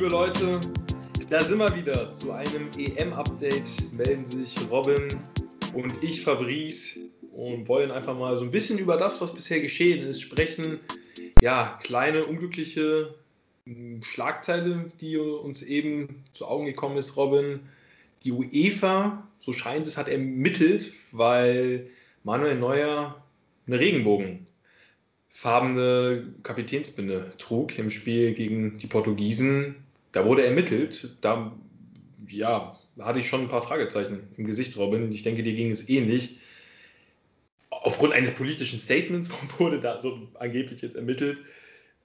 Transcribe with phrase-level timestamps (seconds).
[0.00, 0.60] liebe Leute,
[1.28, 2.10] da sind wir wieder.
[2.14, 5.08] Zu einem EM-Update melden sich Robin
[5.74, 6.98] und ich, Fabrice,
[7.32, 10.80] und wollen einfach mal so ein bisschen über das, was bisher geschehen ist, sprechen.
[11.42, 13.14] Ja, kleine unglückliche
[14.00, 17.60] Schlagzeile, die uns eben zu Augen gekommen ist, Robin.
[18.24, 21.90] Die UEFA, so scheint es, hat ermittelt, weil
[22.24, 23.22] Manuel Neuer
[23.66, 29.74] eine Regenbogenfarbene Kapitänsbinde trug im Spiel gegen die Portugiesen.
[30.12, 31.16] Da wurde ermittelt.
[31.20, 31.52] Da
[32.28, 35.12] ja, hatte ich schon ein paar Fragezeichen im Gesicht, Robin.
[35.12, 36.38] Ich denke, dir ging es ähnlich.
[37.70, 41.42] Aufgrund eines politischen Statements wurde da so angeblich jetzt ermittelt.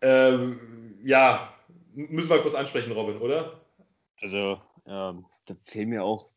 [0.02, 0.60] Ähm,
[1.04, 1.54] ja,
[1.94, 3.62] müssen wir kurz ansprechen, Robin, oder?
[4.22, 6.30] Also, ähm, da fehlen mir auch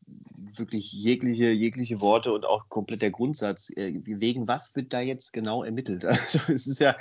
[0.56, 3.70] wirklich jegliche, jegliche Worte und auch komplett der Grundsatz.
[3.76, 6.04] Äh, wegen was wird da jetzt genau ermittelt?
[6.08, 6.96] Also, es ist ja,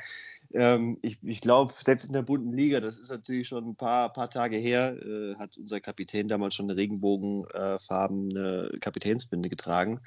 [0.54, 4.12] ähm, ich, ich glaube, selbst in der bunten Liga, das ist natürlich schon ein paar,
[4.14, 10.02] paar Tage her, äh, hat unser Kapitän damals schon eine regenbogenfarbene Kapitänsbinde getragen.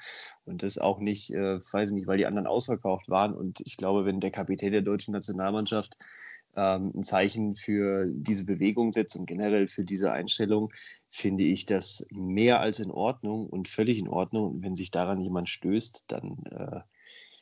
[0.45, 3.33] Und das auch nicht, äh, weiß ich nicht, weil die anderen ausverkauft waren.
[3.33, 5.97] Und ich glaube, wenn der Kapitän der deutschen Nationalmannschaft
[6.55, 10.73] ähm, ein Zeichen für diese Bewegung setzt und generell für diese Einstellung,
[11.07, 14.55] finde ich das mehr als in Ordnung und völlig in Ordnung.
[14.55, 16.81] Und wenn sich daran jemand stößt, dann äh,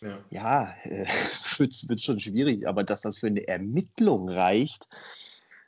[0.02, 1.05] ja, ja äh,
[1.58, 2.67] wird es schon schwierig.
[2.67, 4.88] Aber dass das für eine Ermittlung reicht,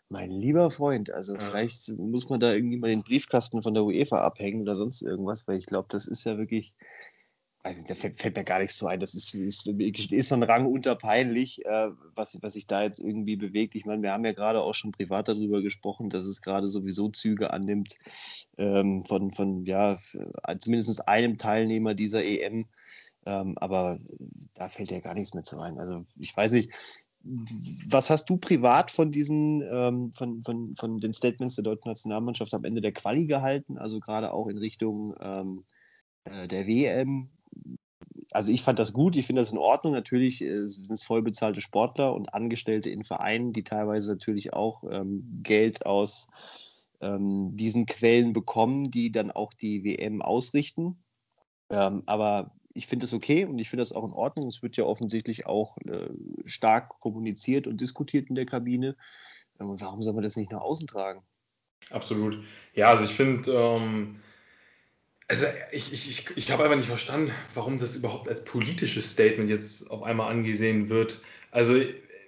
[0.09, 1.39] mein lieber Freund, also ja.
[1.39, 5.47] vielleicht muss man da irgendwie mal den Briefkasten von der UEFA abhängen oder sonst irgendwas,
[5.47, 6.75] weil ich glaube, das ist ja wirklich
[7.63, 8.99] also da fällt, fällt, mir gar nichts so ein.
[8.99, 13.35] Das ist, ist, ist so ein Rang unterpeinlich, äh, was, was sich da jetzt irgendwie
[13.35, 13.75] bewegt.
[13.75, 17.09] Ich meine, wir haben ja gerade auch schon privat darüber gesprochen, dass es gerade sowieso
[17.09, 17.97] Züge annimmt
[18.57, 19.95] ähm, von, von ja,
[20.59, 22.65] zumindest einem Teilnehmer dieser EM.
[23.25, 23.99] Ähm, aber
[24.53, 25.79] da fällt ja gar nichts mehr zu ein.
[25.79, 26.71] Also ich weiß nicht,
[27.87, 32.53] was hast du privat von diesen, ähm, von, von, von den Statements der deutschen Nationalmannschaft
[32.53, 33.77] am Ende der Quali gehalten?
[33.77, 35.63] Also gerade auch in Richtung ähm,
[36.25, 37.29] äh, der WM
[38.31, 39.93] also ich fand das gut, ich finde das in Ordnung.
[39.93, 44.83] Natürlich äh, sind es voll bezahlte Sportler und Angestellte in Vereinen, die teilweise natürlich auch
[44.89, 46.27] ähm, Geld aus
[47.01, 50.99] ähm, diesen Quellen bekommen, die dann auch die WM ausrichten.
[51.69, 54.47] Ähm, aber ich finde das okay und ich finde das auch in Ordnung.
[54.47, 56.09] Es wird ja offensichtlich auch äh,
[56.45, 58.95] stark kommuniziert und diskutiert in der Kabine.
[59.59, 61.23] Ähm, warum soll man das nicht nach außen tragen?
[61.89, 62.37] Absolut.
[62.73, 64.21] Ja, also ich finde ähm,
[65.31, 69.49] also ich, ich, ich, ich habe einfach nicht verstanden, warum das überhaupt als politisches Statement
[69.49, 71.21] jetzt auf einmal angesehen wird.
[71.51, 71.81] Also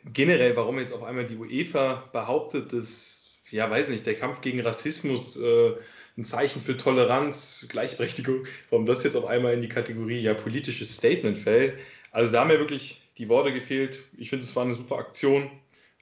[0.06, 3.23] generell, warum jetzt auf einmal die UEFA behauptet, dass,
[3.54, 5.74] ja, weiß nicht, der Kampf gegen Rassismus äh,
[6.18, 10.96] ein Zeichen für Toleranz, Gleichberechtigung, warum das jetzt auf einmal in die Kategorie ja politisches
[10.96, 11.76] Statement fällt.
[12.12, 14.02] Also da haben mir wirklich die Worte gefehlt.
[14.18, 15.52] Ich finde, es war eine super Aktion.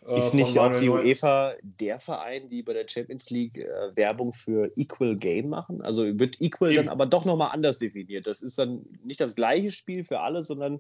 [0.06, 4.32] Äh, ist nicht auch die UEFA der Verein, die bei der Champions League äh, Werbung
[4.32, 5.82] für Equal Game machen?
[5.82, 6.78] Also wird Equal Eben.
[6.78, 8.28] dann aber doch nochmal anders definiert.
[8.28, 10.80] Das ist dann nicht das gleiche Spiel für alle, sondern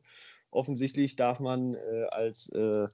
[0.51, 2.87] offensichtlich darf man äh, als, äh,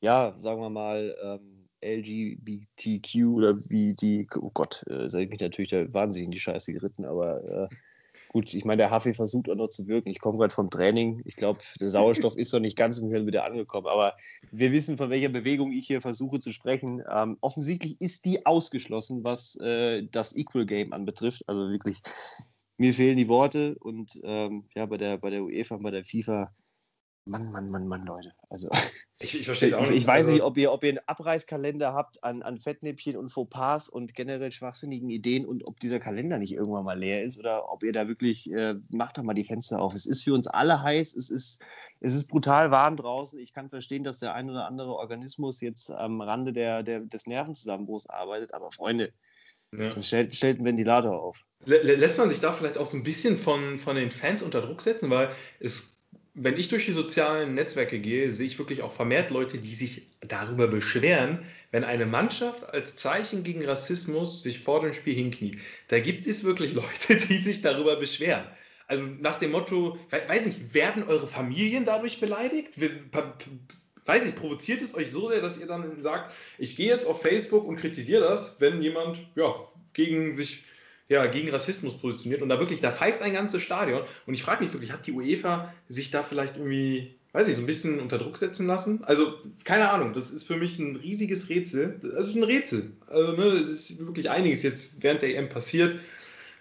[0.00, 5.70] ja, sagen wir mal, ähm, LGBTQ oder wie die, oh Gott, äh, ich mich natürlich
[5.70, 7.74] da wahnsinnig in die Scheiße geritten, aber äh,
[8.36, 10.10] Gut, ich meine, der Hafi versucht auch noch zu wirken.
[10.10, 11.22] Ich komme gerade vom Training.
[11.24, 13.86] Ich glaube, der Sauerstoff ist noch nicht ganz im Hirn wieder angekommen.
[13.86, 14.14] Aber
[14.50, 17.02] wir wissen, von welcher Bewegung ich hier versuche zu sprechen.
[17.10, 21.44] Ähm, offensichtlich ist die ausgeschlossen, was äh, das Equal Game anbetrifft.
[21.46, 22.02] Also wirklich,
[22.76, 23.76] mir fehlen die Worte.
[23.78, 26.52] Und ähm, ja, bei der, bei der UEFA, bei der FIFA
[27.24, 28.32] Mann, Mann, Mann, Mann, Leute.
[28.50, 28.68] Also,
[29.18, 29.92] ich, ich verstehe es auch nicht.
[29.92, 33.30] Ich weiß also, nicht, ob ihr, ob ihr einen Abreißkalender habt an, an Fettnäpfchen und
[33.30, 37.72] Fauxpas und generell schwachsinnigen Ideen und ob dieser Kalender nicht irgendwann mal leer ist oder
[37.72, 39.94] ob ihr da wirklich, äh, macht doch mal die Fenster auf.
[39.94, 41.62] Es ist für uns alle heiß, es ist,
[42.00, 43.38] es ist brutal warm draußen.
[43.38, 47.26] Ich kann verstehen, dass der ein oder andere Organismus jetzt am Rande der, der, des
[47.26, 49.12] Nervenzusammenbruchs arbeitet, aber Freunde,
[49.72, 50.00] ja.
[50.02, 51.44] Stellt, stellt einen Ventilator auf.
[51.64, 54.80] Lässt man sich da vielleicht auch so ein bisschen von, von den Fans unter Druck
[54.80, 55.28] setzen, weil
[55.58, 55.95] es
[56.38, 60.02] wenn ich durch die sozialen Netzwerke gehe, sehe ich wirklich auch vermehrt Leute, die sich
[60.20, 61.38] darüber beschweren,
[61.70, 65.58] wenn eine Mannschaft als Zeichen gegen Rassismus sich vor dem Spiel hinkniet.
[65.88, 68.44] Da gibt es wirklich Leute, die sich darüber beschweren.
[68.86, 72.68] Also nach dem Motto, weiß nicht, werden eure Familien dadurch beleidigt?
[74.04, 77.22] Weiß nicht, provoziert es euch so sehr, dass ihr dann sagt, ich gehe jetzt auf
[77.22, 79.56] Facebook und kritisiere das, wenn jemand ja,
[79.94, 80.64] gegen sich
[81.08, 84.02] ja, gegen Rassismus positioniert und da wirklich, da pfeift ein ganzes Stadion.
[84.26, 87.62] Und ich frage mich wirklich, hat die UEFA sich da vielleicht irgendwie, weiß ich, so
[87.62, 89.04] ein bisschen unter Druck setzen lassen?
[89.04, 92.00] Also, keine Ahnung, das ist für mich ein riesiges Rätsel.
[92.02, 92.90] Das ist ein Rätsel.
[93.06, 95.96] Also, ne, es ist wirklich einiges jetzt während der EM passiert.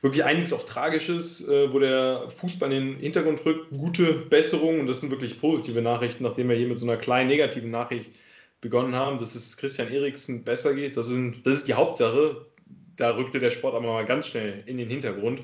[0.01, 3.71] Wirklich einiges auch Tragisches, äh, wo der Fußball in den Hintergrund rückt.
[3.71, 7.29] Gute Besserung und das sind wirklich positive Nachrichten, nachdem er hier mit so einer kleinen
[7.29, 8.11] negativen Nachricht
[8.61, 10.97] begonnen haben, dass es Christian Eriksen besser geht.
[10.97, 12.45] Das, sind, das ist die Hauptsache.
[12.97, 15.41] Da rückte der Sport aber mal ganz schnell in den Hintergrund.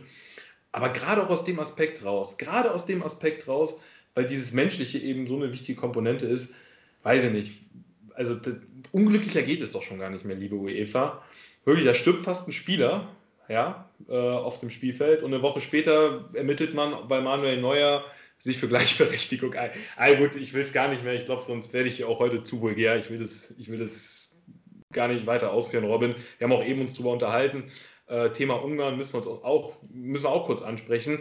[0.72, 3.82] Aber gerade auch aus dem Aspekt raus, gerade aus dem Aspekt raus,
[4.16, 6.56] weil dieses Menschliche eben so eine wichtige Komponente ist,
[7.04, 7.62] weiß ich nicht.
[8.14, 8.38] Also
[8.92, 11.24] unglücklicher geht es doch schon gar nicht mehr, liebe UEFA.
[11.66, 13.10] Wirklich, da stirbt fast ein Spieler,
[13.48, 18.04] ja, äh, auf dem Spielfeld und eine Woche später ermittelt man bei Manuel Neuer
[18.40, 19.72] sich für Gleichberechtigung ein.
[19.98, 21.14] Ah, gut, ich will es gar nicht mehr.
[21.14, 22.98] Ich glaube, sonst werde ich auch heute zu vulgär.
[22.98, 24.21] Ich will das, ich will das
[24.92, 26.16] gar nicht weiter ausführen, Robin.
[26.38, 27.72] Wir haben auch eben uns darüber unterhalten.
[28.08, 31.20] Äh, Thema Ungarn müssen wir uns auch, müssen wir auch kurz ansprechen.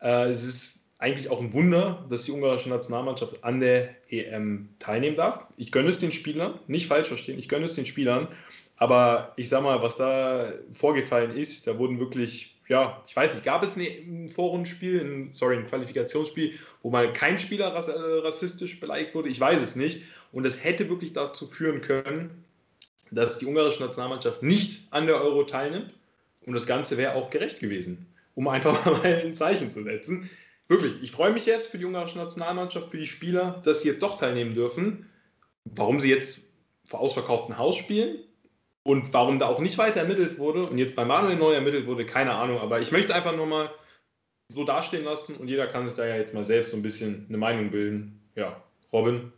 [0.00, 5.16] Äh, es ist eigentlich auch ein Wunder, dass die ungarische Nationalmannschaft an der EM teilnehmen
[5.16, 5.46] darf.
[5.56, 8.28] Ich gönne es den Spielern, nicht falsch verstehen, ich gönne es den Spielern.
[8.76, 13.44] Aber ich sag mal, was da vorgefallen ist, da wurden wirklich, ja, ich weiß nicht,
[13.44, 19.14] gab es ein Vorrundenspiel, ein, sorry, ein Qualifikationsspiel, wo mal kein Spieler äh, rassistisch beleidigt
[19.14, 19.28] wurde?
[19.28, 20.02] Ich weiß es nicht.
[20.32, 22.44] Und das hätte wirklich dazu führen können,
[23.12, 25.92] dass die ungarische Nationalmannschaft nicht an der Euro teilnimmt.
[26.44, 30.28] Und das Ganze wäre auch gerecht gewesen, um einfach mal ein Zeichen zu setzen.
[30.68, 34.02] Wirklich, ich freue mich jetzt für die ungarische Nationalmannschaft, für die Spieler, dass sie jetzt
[34.02, 35.08] doch teilnehmen dürfen.
[35.64, 36.40] Warum sie jetzt
[36.84, 38.18] vor ausverkauftem Haus spielen,
[38.84, 42.04] und warum da auch nicht weiter ermittelt wurde und jetzt bei Manuel neu ermittelt wurde,
[42.04, 42.58] keine Ahnung.
[42.58, 43.70] Aber ich möchte einfach nur mal
[44.48, 47.26] so dastehen lassen und jeder kann sich da ja jetzt mal selbst so ein bisschen
[47.28, 48.20] eine Meinung bilden.
[48.34, 48.62] Ja,
[48.92, 49.32] Robin.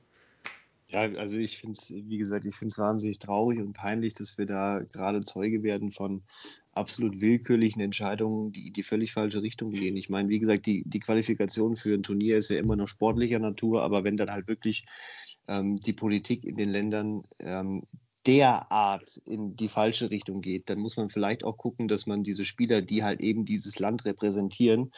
[0.94, 4.38] Ja, also ich finde es, wie gesagt, ich finde es wahnsinnig traurig und peinlich, dass
[4.38, 6.22] wir da gerade Zeuge werden von
[6.70, 9.96] absolut willkürlichen Entscheidungen, die die völlig falsche Richtung gehen.
[9.96, 13.40] Ich meine, wie gesagt, die, die Qualifikation für ein Turnier ist ja immer noch sportlicher
[13.40, 14.86] Natur, aber wenn dann halt wirklich
[15.48, 17.82] ähm, die Politik in den Ländern ähm,
[18.24, 22.44] derart in die falsche Richtung geht, dann muss man vielleicht auch gucken, dass man diese
[22.44, 24.92] Spieler, die halt eben dieses Land repräsentieren,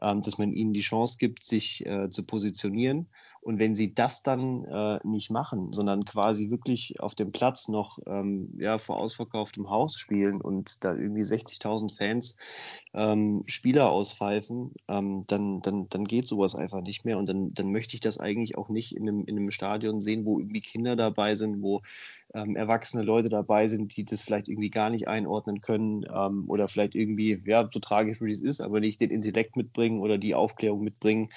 [0.00, 3.08] ähm, dass man ihnen die Chance gibt, sich äh, zu positionieren
[3.42, 7.98] und wenn sie das dann äh, nicht machen, sondern quasi wirklich auf dem Platz noch
[8.06, 12.36] ähm, ja, vor ausverkauftem Haus spielen und da irgendwie 60.000 Fans
[12.94, 17.18] ähm, Spieler auspfeifen, ähm, dann, dann, dann geht sowas einfach nicht mehr.
[17.18, 20.24] Und dann, dann möchte ich das eigentlich auch nicht in einem, in einem Stadion sehen,
[20.24, 21.82] wo irgendwie Kinder dabei sind, wo
[22.34, 26.68] ähm, erwachsene Leute dabei sind, die das vielleicht irgendwie gar nicht einordnen können ähm, oder
[26.68, 30.34] vielleicht irgendwie, ja, so tragisch wie es ist, aber nicht den Intellekt mitbringen oder die
[30.34, 31.30] Aufklärung mitbringen,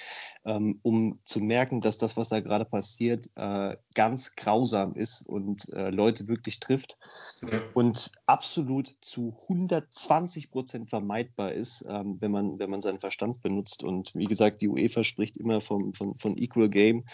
[0.44, 5.72] ähm, um zu merken, dass das, was da gerade passiert, äh, ganz grausam ist und
[5.72, 6.98] äh, Leute wirklich trifft
[7.42, 7.62] ja.
[7.74, 13.82] und absolut zu 120 Prozent vermeidbar ist, ähm, wenn, man, wenn man seinen Verstand benutzt.
[13.84, 17.04] Und wie gesagt, die UEFA spricht immer vom, von, von Equal Game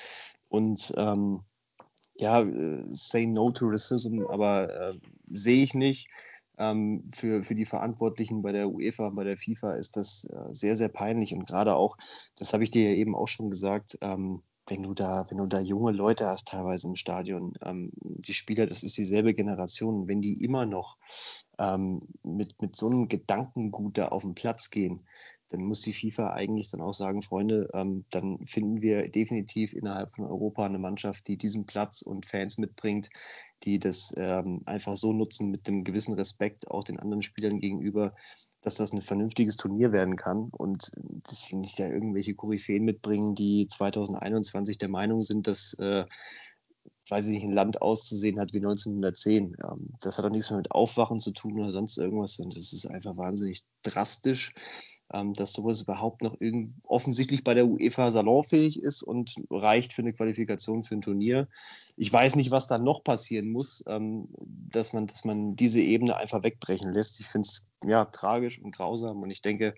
[0.49, 1.41] und ähm,
[2.15, 4.99] ja, äh, say no to racism, aber äh,
[5.31, 6.09] sehe ich nicht.
[6.59, 10.77] Ähm, für, für die Verantwortlichen bei der UEFA, bei der FIFA ist das äh, sehr,
[10.77, 11.97] sehr peinlich und gerade auch,
[12.37, 15.47] das habe ich dir ja eben auch schon gesagt, ähm, wenn du da, wenn du
[15.47, 20.21] da junge Leute hast, teilweise im Stadion, ähm, die Spieler, das ist dieselbe Generation, wenn
[20.21, 20.97] die immer noch
[21.59, 25.01] ähm, mit, mit so einem Gedankengut da auf den Platz gehen,
[25.53, 30.17] dann muss die FIFA eigentlich dann auch sagen, Freunde, ähm, dann finden wir definitiv innerhalb
[30.17, 33.11] von Europa eine Mannschaft, die diesen Platz und Fans mitbringt,
[33.63, 38.15] die das ähm, einfach so nutzen mit dem gewissen Respekt auch den anderen Spielern gegenüber,
[38.63, 40.91] dass das ein vernünftiges Turnier werden kann und
[41.29, 46.07] dass sie nicht ja irgendwelche Koryphäen mitbringen, die 2021 der Meinung sind, dass äh,
[47.11, 49.57] weiß ich nicht, ein Land auszusehen hat wie 1910.
[49.63, 52.73] Ähm, das hat auch nichts mehr mit Aufwachen zu tun oder sonst irgendwas, und das
[52.73, 54.55] ist einfach wahnsinnig drastisch
[55.13, 56.37] ähm, dass sowas überhaupt noch
[56.87, 61.49] offensichtlich bei der UEFA salonfähig ist und reicht für eine Qualifikation für ein Turnier.
[61.97, 66.17] Ich weiß nicht, was da noch passieren muss, ähm, dass, man, dass man diese Ebene
[66.17, 67.21] einfach wegbrechen lässt.
[67.21, 69.75] Ich finde es ja tragisch und grausam und ich denke,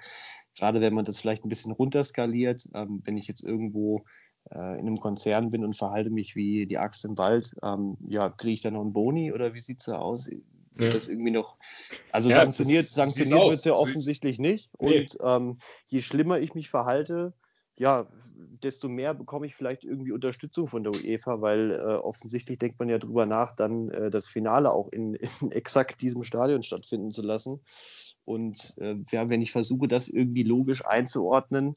[0.56, 4.04] gerade wenn man das vielleicht ein bisschen runterskaliert, ähm, wenn ich jetzt irgendwo
[4.50, 8.30] äh, in einem Konzern bin und verhalte mich wie die Axt im Wald, ähm, ja,
[8.30, 10.30] kriege ich da noch einen Boni oder wie sieht es da aus?
[10.78, 10.90] Ja.
[10.90, 11.56] das irgendwie noch.
[12.12, 14.70] Also ja, sanktioniert, sanktioniert wird es ja offensichtlich nicht.
[14.80, 15.00] Nee.
[15.00, 17.32] Und ähm, je schlimmer ich mich verhalte,
[17.76, 18.08] ja,
[18.62, 22.88] desto mehr bekomme ich vielleicht irgendwie Unterstützung von der UEFA, weil äh, offensichtlich denkt man
[22.88, 27.22] ja drüber nach, dann äh, das Finale auch in, in, exakt diesem Stadion stattfinden zu
[27.22, 27.60] lassen.
[28.24, 31.74] Und äh, ja, wenn ich versuche, das irgendwie logisch einzuordnen,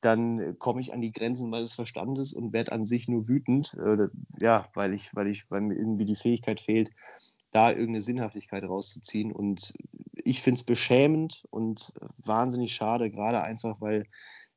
[0.00, 4.08] dann komme ich an die Grenzen meines Verstandes und werde an sich nur wütend, äh,
[4.40, 6.90] ja, weil ich, weil ich, weil mir irgendwie die Fähigkeit fehlt,
[7.50, 9.32] da irgendeine Sinnhaftigkeit rauszuziehen.
[9.32, 9.74] Und
[10.14, 11.92] ich finde es beschämend und
[12.24, 14.06] wahnsinnig schade, gerade einfach, weil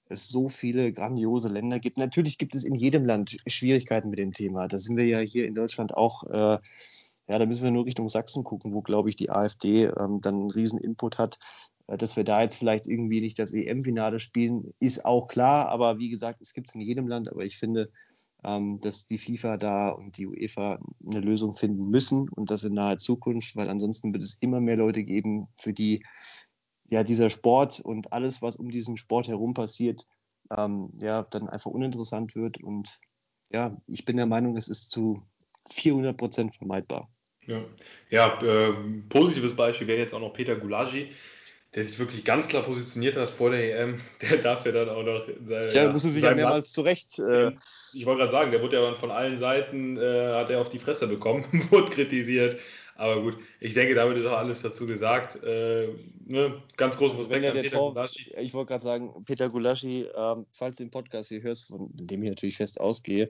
[0.10, 1.98] es so viele grandiose Länder gibt.
[1.98, 4.68] Natürlich gibt es in jedem Land Schwierigkeiten mit dem Thema.
[4.68, 6.60] Da sind wir ja hier in Deutschland auch, äh,
[7.28, 10.36] ja, da müssen wir nur Richtung Sachsen gucken, wo, glaube ich, die AfD ähm, dann
[10.36, 11.40] einen riesen Input hat.
[11.88, 15.70] Äh, dass wir da jetzt vielleicht irgendwie nicht das EM-Finale spielen, ist auch klar.
[15.70, 17.30] Aber wie gesagt, es gibt es in jedem Land.
[17.30, 17.90] Aber ich finde,
[18.44, 22.98] dass die FIFA da und die UEFA eine Lösung finden müssen und das in naher
[22.98, 26.04] Zukunft, weil ansonsten wird es immer mehr Leute geben, für die
[26.90, 30.06] ja dieser Sport und alles, was um diesen Sport herum passiert,
[30.56, 32.62] ähm, ja, dann einfach uninteressant wird.
[32.62, 33.00] Und
[33.50, 35.22] ja, ich bin der Meinung, es ist zu
[35.70, 37.10] 400 Prozent vermeidbar.
[37.46, 37.64] Ja,
[38.10, 38.74] ja äh,
[39.10, 41.12] positives Beispiel wäre jetzt auch noch Peter Gulagi,
[41.76, 44.00] der sich wirklich ganz klar positioniert hat vor der EM.
[44.22, 45.26] Der darf ja dann auch noch.
[45.44, 47.20] Seine, ja, ja musste sich ja mehrmals zurecht.
[47.20, 47.54] Äh,
[47.94, 50.70] ich wollte gerade sagen, der wurde ja dann von allen Seiten, äh, hat er auf
[50.70, 52.60] die Fresse bekommen, wurde kritisiert.
[52.96, 55.44] Aber gut, ich denke, damit ist auch alles dazu gesagt.
[55.44, 55.90] Äh,
[56.26, 56.62] ne?
[56.78, 58.32] Ganz großen also Respekt an Peter Tor, Gulaschi.
[58.38, 62.22] Ich wollte gerade sagen, Peter Gulaschi, ähm, falls du den Podcast hier hörst, von dem
[62.22, 63.28] ich natürlich fest ausgehe,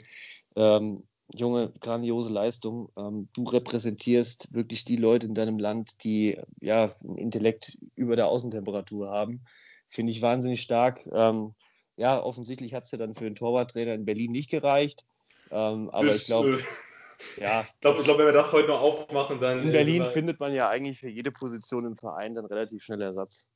[0.58, 2.90] ähm, Junge, grandiose Leistung.
[2.98, 8.28] Ähm, du repräsentierst wirklich die Leute in deinem Land, die ja ein Intellekt über der
[8.28, 9.42] Außentemperatur haben.
[9.90, 11.08] Finde ich wahnsinnig stark.
[11.12, 11.54] Ähm,
[11.96, 15.06] ja, offensichtlich hat es ja dann für den Torwarttrainer in Berlin nicht gereicht.
[15.52, 16.58] Ähm, aber das, ich glaube.
[16.58, 19.64] Äh ja, ich glaube, glaub, wenn wir das heute noch aufmachen, dann.
[19.64, 23.48] In Berlin findet man ja eigentlich für jede Position im Verein dann relativ schnell Ersatz.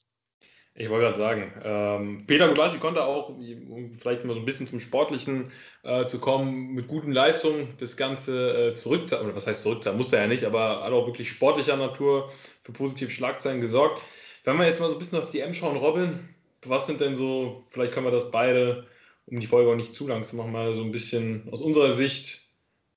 [0.80, 4.68] Ich wollte gerade sagen, ähm, Peter Gulaschi konnte auch, um vielleicht mal so ein bisschen
[4.68, 9.64] zum Sportlichen äh, zu kommen, mit guten Leistungen das Ganze äh, zurückzahlen, oder was heißt
[9.64, 12.32] zurückzahlen, muss er ja nicht, aber hat auch wirklich sportlicher Natur
[12.64, 14.04] für positive Schlagzeilen gesorgt.
[14.44, 16.30] Wenn wir jetzt mal so ein bisschen auf die M schauen, Robin,
[16.64, 18.86] was sind denn so, vielleicht können wir das beide,
[19.26, 21.94] um die Folge auch nicht zu lang zu machen, mal so ein bisschen aus unserer
[21.94, 22.52] Sicht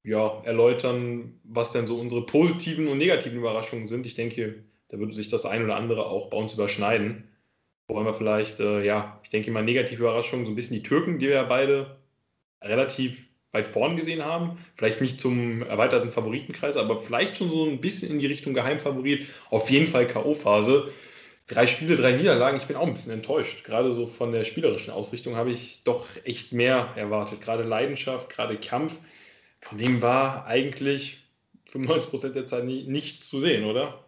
[0.05, 4.05] ja, erläutern, was denn so unsere positiven und negativen Überraschungen sind.
[4.05, 7.30] Ich denke, da würde sich das ein oder andere auch bei uns überschneiden.
[7.91, 11.19] Wollen wir vielleicht, äh, ja, ich denke mal negative Überraschungen, so ein bisschen die Türken,
[11.19, 11.99] die wir ja beide
[12.63, 14.59] relativ weit vorn gesehen haben.
[14.77, 19.27] Vielleicht nicht zum erweiterten Favoritenkreis, aber vielleicht schon so ein bisschen in die Richtung Geheimfavorit.
[19.51, 20.89] Auf jeden Fall K.O.-Phase.
[21.49, 22.59] Drei Spiele, drei Niederlagen.
[22.59, 23.65] Ich bin auch ein bisschen enttäuscht.
[23.65, 27.41] Gerade so von der spielerischen Ausrichtung habe ich doch echt mehr erwartet.
[27.41, 29.01] Gerade Leidenschaft, gerade Kampf.
[29.61, 31.19] Von dem war eigentlich
[31.67, 34.05] 95 Prozent der Zeit nie, nichts zu sehen, oder?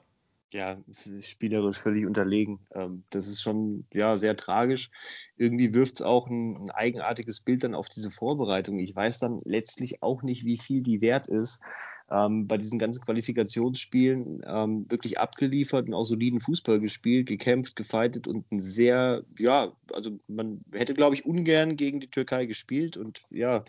[0.53, 0.77] Ja,
[1.21, 2.61] spielerisch völlig unterlegen.
[2.75, 4.91] Ähm, das ist schon ja, sehr tragisch.
[5.37, 8.79] Irgendwie wirft es auch ein, ein, eigenartiges Bild dann auf diese Vorbereitung.
[8.79, 11.63] Ich weiß dann letztlich auch nicht, wie viel die wert ist.
[12.11, 18.29] Ähm, bei diesen ganzen Qualifikationsspielen ähm, wirklich abgeliefert und auch soliden Fußball gespielt, gekämpft, gefeitet
[18.29, 23.23] und ein sehr, ja, also man hätte, glaube ich, ungern gegen die Türkei gespielt und
[23.31, 23.65] ja,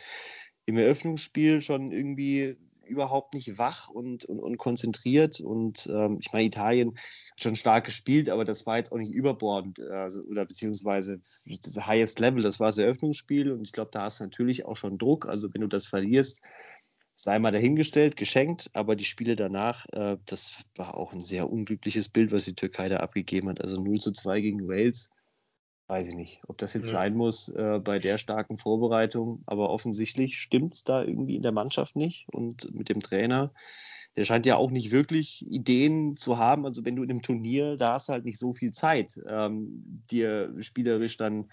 [0.66, 2.58] im Eröffnungsspiel schon irgendwie
[2.94, 5.40] überhaupt nicht wach und, und, und konzentriert.
[5.40, 6.96] Und ähm, ich meine, Italien
[7.32, 9.80] hat schon stark gespielt, aber das war jetzt auch nicht überbordend.
[9.82, 13.52] Also, oder beziehungsweise das Highest Level, das war das Eröffnungsspiel.
[13.52, 15.28] Und ich glaube, da hast du natürlich auch schon Druck.
[15.28, 16.42] Also wenn du das verlierst,
[17.16, 18.70] sei mal dahingestellt, geschenkt.
[18.74, 22.90] Aber die Spiele danach, äh, das war auch ein sehr unglückliches Bild, was die Türkei
[22.90, 23.60] da abgegeben hat.
[23.60, 25.10] Also 0 zu 2 gegen Wales
[25.88, 26.94] weiß ich nicht, ob das jetzt ja.
[26.94, 31.52] sein muss äh, bei der starken Vorbereitung, aber offensichtlich stimmt es da irgendwie in der
[31.52, 33.52] Mannschaft nicht und mit dem Trainer.
[34.16, 36.66] Der scheint ja auch nicht wirklich Ideen zu haben.
[36.66, 40.04] Also wenn du in einem Turnier, da hast du halt nicht so viel Zeit, ähm,
[40.12, 41.50] dir spielerisch dann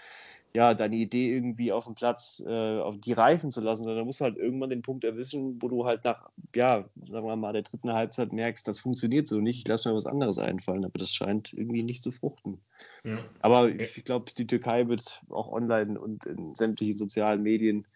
[0.53, 4.21] ja, deine Idee irgendwie auf dem Platz äh, auf die reifen zu lassen, sondern musst
[4.21, 7.93] halt irgendwann den Punkt erwischen, wo du halt nach, ja, sagen wir mal, der dritten
[7.93, 11.53] Halbzeit merkst, das funktioniert so nicht, ich lasse mir was anderes einfallen, aber das scheint
[11.53, 12.61] irgendwie nicht zu fruchten.
[13.05, 13.19] Ja.
[13.41, 17.87] Aber ich glaube, die Türkei wird auch online und in sämtlichen sozialen Medien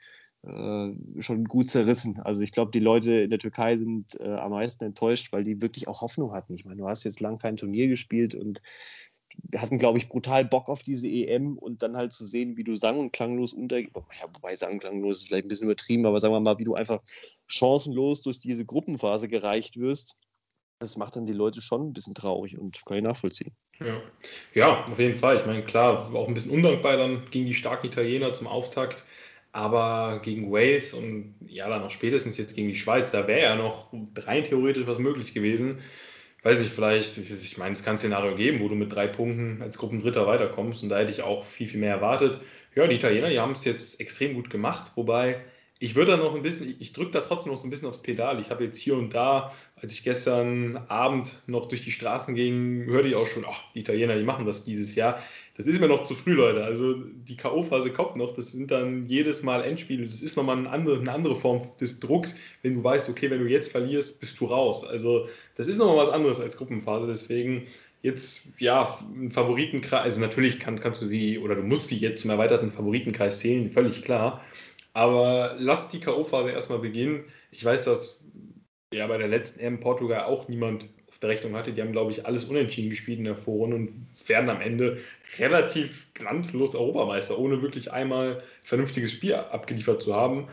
[0.47, 0.93] äh,
[1.23, 2.21] schon gut zerrissen.
[2.21, 5.61] Also ich glaube, die Leute in der Türkei sind äh, am meisten enttäuscht, weil die
[5.61, 6.55] wirklich auch Hoffnung hatten.
[6.55, 8.61] Ich meine, du hast jetzt lang kein Turnier gespielt und
[9.57, 12.77] hatten, glaube ich, brutal Bock auf diese EM und dann halt zu sehen, wie du
[12.77, 13.89] sang- und klanglos unter, ja,
[14.33, 16.75] wobei sang- und klanglos ist vielleicht ein bisschen übertrieben, aber sagen wir mal, wie du
[16.75, 17.01] einfach
[17.47, 20.17] chancenlos durch diese Gruppenphase gereicht wirst,
[20.81, 23.55] das macht dann die Leute schon ein bisschen traurig und kann ich nachvollziehen.
[23.81, 24.01] Ja.
[24.55, 25.37] ja, auf jeden Fall.
[25.37, 29.05] Ich meine, klar, auch ein bisschen undankbar dann gegen die starken Italiener zum Auftakt,
[29.53, 33.57] aber gegen Wales und ja, dann auch spätestens jetzt gegen die Schweiz, da wäre ja
[33.57, 35.81] noch rein theoretisch was möglich gewesen
[36.45, 39.63] weiß nicht, vielleicht, ich meine, es kann ein Szenario geben, wo du mit drei Punkten
[39.63, 42.41] als Gruppendritter weiterkommst und da hätte ich auch viel, viel mehr erwartet.
[42.75, 45.43] Ja, die Italiener, die haben es jetzt extrem gut gemacht, wobei
[45.81, 48.01] ich würde da noch ein bisschen, ich drücke da trotzdem noch so ein bisschen aufs
[48.01, 48.41] Pedal.
[48.41, 52.85] Ich habe jetzt hier und da, als ich gestern Abend noch durch die Straßen ging,
[52.87, 55.21] hörte ich auch schon, ach, die Italiener, die machen das dieses Jahr.
[55.57, 56.65] Das ist mir noch zu früh, Leute.
[56.65, 58.35] Also die K.O.-Phase kommt noch.
[58.35, 60.05] Das sind dann jedes Mal Endspiele.
[60.05, 63.39] Das ist nochmal eine andere, eine andere Form des Drucks, wenn du weißt, okay, wenn
[63.39, 64.85] du jetzt verlierst, bist du raus.
[64.85, 67.07] Also das ist nochmal was anderes als Gruppenphase.
[67.07, 67.69] Deswegen
[68.03, 72.23] jetzt, ja, ein Favoritenkreis, also natürlich kann, kannst du sie oder du musst sie jetzt
[72.23, 74.45] zum erweiterten Favoritenkreis zählen, völlig klar.
[74.93, 77.25] Aber lass die K.O.-Phase erstmal beginnen.
[77.53, 78.25] Ich weiß, dass
[78.93, 81.73] ja bei der letzten EM Portugal auch niemand auf der Rechnung hatte.
[81.73, 84.99] Die haben, glaube ich, alles unentschieden gespielt in der Vorrunde und werden am Ende
[85.39, 90.49] relativ glanzlos Europameister, ohne wirklich einmal ein vernünftiges Spiel abgeliefert zu haben.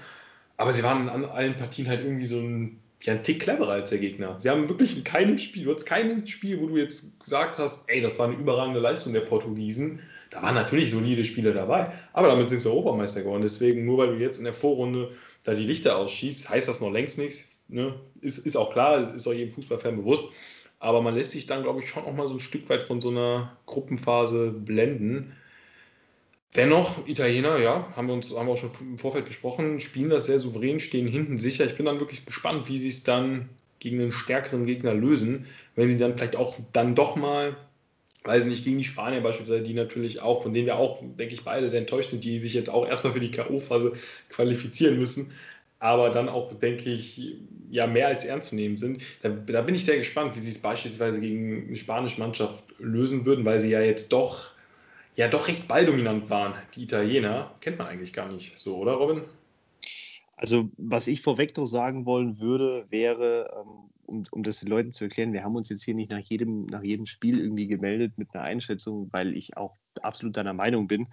[0.58, 3.89] Aber sie waren an allen Partien halt irgendwie so ein, ja, ein Tick cleverer als
[3.89, 4.38] der Gegner.
[4.39, 7.89] Sie haben wirklich in keinem Spiel, du hast keinem Spiel, wo du jetzt gesagt hast,
[7.89, 10.00] ey, das war eine überragende Leistung der Portugiesen.
[10.30, 13.41] Da waren natürlich solide Spieler dabei, aber damit sind sie Europameister geworden.
[13.41, 15.12] Deswegen, nur weil du jetzt in der Vorrunde
[15.44, 17.50] da die Lichter ausschießt, heißt das noch längst nichts.
[17.71, 17.95] Ne?
[18.21, 20.25] Ist, ist auch klar, ist auch jedem Fußballfan bewusst.
[20.79, 23.01] Aber man lässt sich dann, glaube ich, schon auch mal so ein Stück weit von
[23.01, 25.33] so einer Gruppenphase blenden.
[26.55, 30.25] Dennoch, Italiener, ja, haben wir uns haben wir auch schon im Vorfeld besprochen, spielen das
[30.25, 31.65] sehr souverän, stehen hinten sicher.
[31.65, 33.49] Ich bin dann wirklich gespannt, wie sie es dann
[33.79, 37.55] gegen einen stärkeren Gegner lösen, wenn sie dann vielleicht auch dann doch mal,
[38.25, 41.43] weiß nicht, gegen die Spanier beispielsweise, die natürlich auch, von denen wir auch, denke ich,
[41.43, 43.93] beide sehr enttäuscht sind, die sich jetzt auch erstmal für die K.O.-Phase
[44.29, 45.31] qualifizieren müssen,
[45.81, 47.35] aber dann auch, denke ich,
[47.71, 49.01] ja mehr als ernst zu nehmen sind.
[49.23, 53.25] Da, da bin ich sehr gespannt, wie sie es beispielsweise gegen eine spanische Mannschaft lösen
[53.25, 54.51] würden, weil sie ja jetzt doch
[55.15, 57.51] ja doch recht balldominant waren, die Italiener.
[57.61, 59.23] Kennt man eigentlich gar nicht so, oder Robin?
[60.38, 64.91] Also, was ich vorweg noch sagen wollen würde, wäre, ähm, um, um das den Leuten
[64.91, 68.18] zu erklären, wir haben uns jetzt hier nicht nach jedem, nach jedem Spiel irgendwie gemeldet
[68.18, 71.08] mit einer Einschätzung, weil ich auch absolut deiner Meinung bin,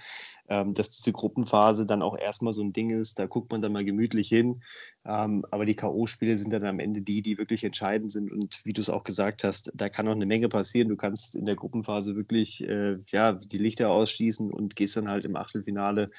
[0.48, 3.72] ähm, dass diese Gruppenphase dann auch erstmal so ein Ding ist, da guckt man dann
[3.72, 4.62] mal gemütlich hin.
[5.04, 8.30] Ähm, aber die K.O.-Spiele sind dann am Ende die, die wirklich entscheidend sind.
[8.30, 10.88] Und wie du es auch gesagt hast, da kann auch eine Menge passieren.
[10.88, 15.24] Du kannst in der Gruppenphase wirklich äh, ja, die Lichter ausschließen und gehst dann halt
[15.24, 16.10] im Achtelfinale,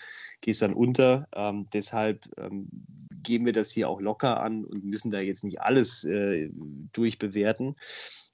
[0.42, 1.28] gehst dann unter.
[1.34, 2.68] Ähm, deshalb ähm,
[3.24, 6.50] gehen wir das hier auch locker an und müssen da jetzt nicht alles äh,
[6.94, 7.76] durchbewerten.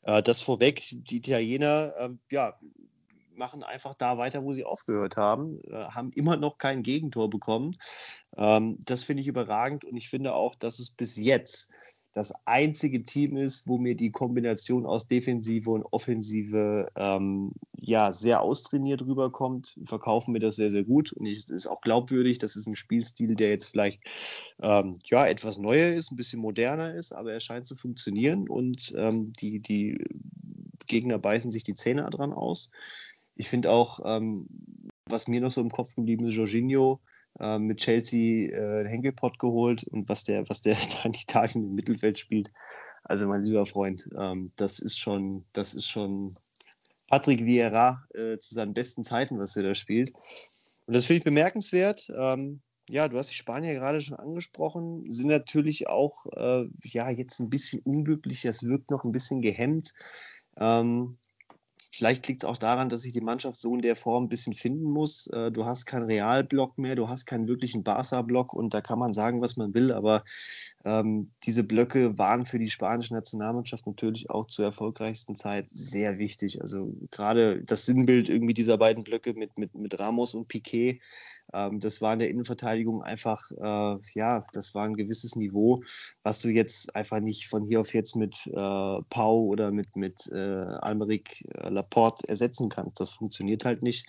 [0.03, 2.59] Äh, das vorweg, die Italiener, äh, ja,
[3.35, 7.75] machen einfach da weiter, wo sie aufgehört haben, äh, haben immer noch kein Gegentor bekommen.
[8.37, 11.71] Ähm, das finde ich überragend und ich finde auch, dass es bis jetzt
[12.13, 17.51] das einzige Team ist, wo mir die Kombination aus Defensive und Offensive ähm,
[17.85, 21.13] ja sehr austrainiert rüberkommt, verkaufen mir das sehr, sehr gut.
[21.13, 24.01] Und es ist auch glaubwürdig, das ist ein Spielstil, der jetzt vielleicht
[24.61, 28.93] ähm, ja, etwas neuer ist, ein bisschen moderner ist, aber er scheint zu funktionieren und
[28.97, 30.03] ähm, die, die
[30.87, 32.71] Gegner beißen sich die Zähne dran aus.
[33.35, 34.47] Ich finde auch, ähm,
[35.07, 36.99] was mir noch so im Kopf geblieben ist, Jorginho
[37.39, 41.67] äh, mit Chelsea äh, den Henkelpott geholt und was der, was der da in Italien
[41.67, 42.51] im Mittelfeld spielt.
[43.03, 46.35] Also mein lieber Freund, ähm, das ist schon, das ist schon
[47.07, 50.11] Patrick Vieira äh, zu seinen besten Zeiten, was er da spielt.
[50.85, 52.07] Und das finde ich bemerkenswert.
[52.17, 57.39] Ähm, ja, du hast die Spanier gerade schon angesprochen, sind natürlich auch äh, ja jetzt
[57.39, 58.43] ein bisschen unglücklich.
[58.43, 59.93] Das wirkt noch ein bisschen gehemmt.
[60.57, 61.17] Ähm,
[61.95, 64.53] Vielleicht liegt es auch daran, dass sich die Mannschaft so in der Form ein bisschen
[64.53, 65.27] finden muss.
[65.27, 69.13] Äh, du hast keinen Realblock mehr, du hast keinen wirklichen Barca-Block und da kann man
[69.13, 70.25] sagen, was man will, aber
[70.83, 76.61] ähm, diese Blöcke waren für die spanische Nationalmannschaft natürlich auch zur erfolgreichsten Zeit sehr wichtig.
[76.61, 80.99] Also gerade das Sinnbild irgendwie dieser beiden Blöcke mit, mit, mit Ramos und Piquet,
[81.53, 85.83] ähm, das war in der Innenverteidigung einfach, äh, ja, das war ein gewisses Niveau,
[86.23, 88.51] was du jetzt einfach nicht von hier auf jetzt mit äh,
[89.09, 92.99] Pau oder mit, mit äh, Almeric äh, Laporte ersetzen kannst.
[92.99, 94.07] Das funktioniert halt nicht.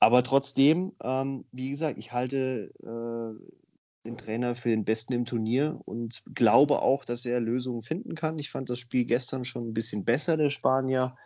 [0.00, 5.80] Aber trotzdem, ähm, wie gesagt, ich halte äh, den Trainer für den Besten im Turnier
[5.84, 8.38] und glaube auch, dass er Lösungen finden kann.
[8.38, 11.16] Ich fand das Spiel gestern schon ein bisschen besser, der Spanier.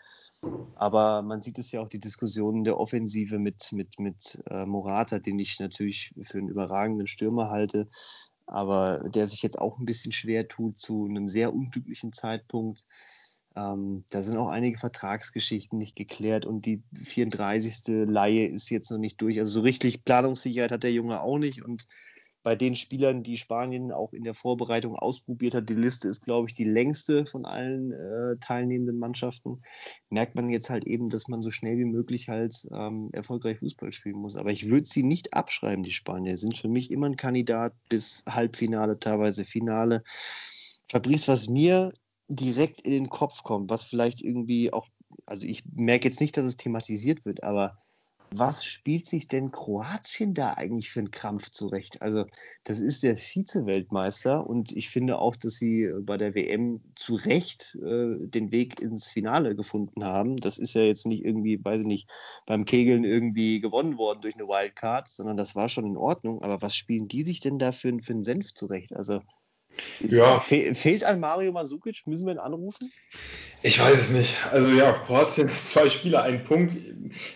[0.74, 5.20] Aber man sieht es ja auch die Diskussionen der Offensive mit, mit, mit äh, Morata,
[5.20, 7.88] den ich natürlich für einen überragenden Stürmer halte,
[8.46, 12.86] aber der sich jetzt auch ein bisschen schwer tut zu einem sehr unglücklichen Zeitpunkt.
[13.56, 18.06] Ähm, da sind auch einige Vertragsgeschichten nicht geklärt und die 34.
[18.06, 19.38] Laie ist jetzt noch nicht durch.
[19.38, 21.86] Also so richtig Planungssicherheit hat der Junge auch nicht und
[22.42, 26.48] bei den Spielern, die Spanien auch in der Vorbereitung ausprobiert hat, die Liste ist, glaube
[26.48, 29.62] ich, die längste von allen äh, teilnehmenden Mannschaften,
[30.10, 33.92] merkt man jetzt halt eben, dass man so schnell wie möglich halt ähm, erfolgreich Fußball
[33.92, 34.36] spielen muss.
[34.36, 38.24] Aber ich würde sie nicht abschreiben, die Spanier sind für mich immer ein Kandidat bis
[38.28, 40.02] Halbfinale, teilweise Finale.
[40.90, 41.92] Fabrice, was mir
[42.34, 44.86] direkt in den Kopf kommt, was vielleicht irgendwie auch,
[45.26, 47.78] also ich merke jetzt nicht, dass es thematisiert wird, aber
[48.34, 52.00] was spielt sich denn Kroatien da eigentlich für einen Krampf zurecht?
[52.00, 52.24] Also,
[52.64, 57.76] das ist der Vize-Weltmeister und ich finde auch, dass sie bei der WM zu Recht
[57.82, 60.36] äh, den Weg ins Finale gefunden haben.
[60.36, 62.10] Das ist ja jetzt nicht irgendwie, weiß ich nicht,
[62.46, 66.42] beim Kegeln irgendwie gewonnen worden durch eine Wildcard, sondern das war schon in Ordnung.
[66.42, 68.94] Aber was spielen die sich denn da für, für einen Senf zurecht?
[68.94, 69.20] Also,
[70.00, 70.38] ja.
[70.38, 72.06] Fe fehlt an Mario Masukic?
[72.06, 72.92] Müssen wir ihn anrufen?
[73.62, 74.34] Ich weiß es nicht.
[74.50, 76.76] Also ja, Kroatien, zwei Spieler, ein Punkt.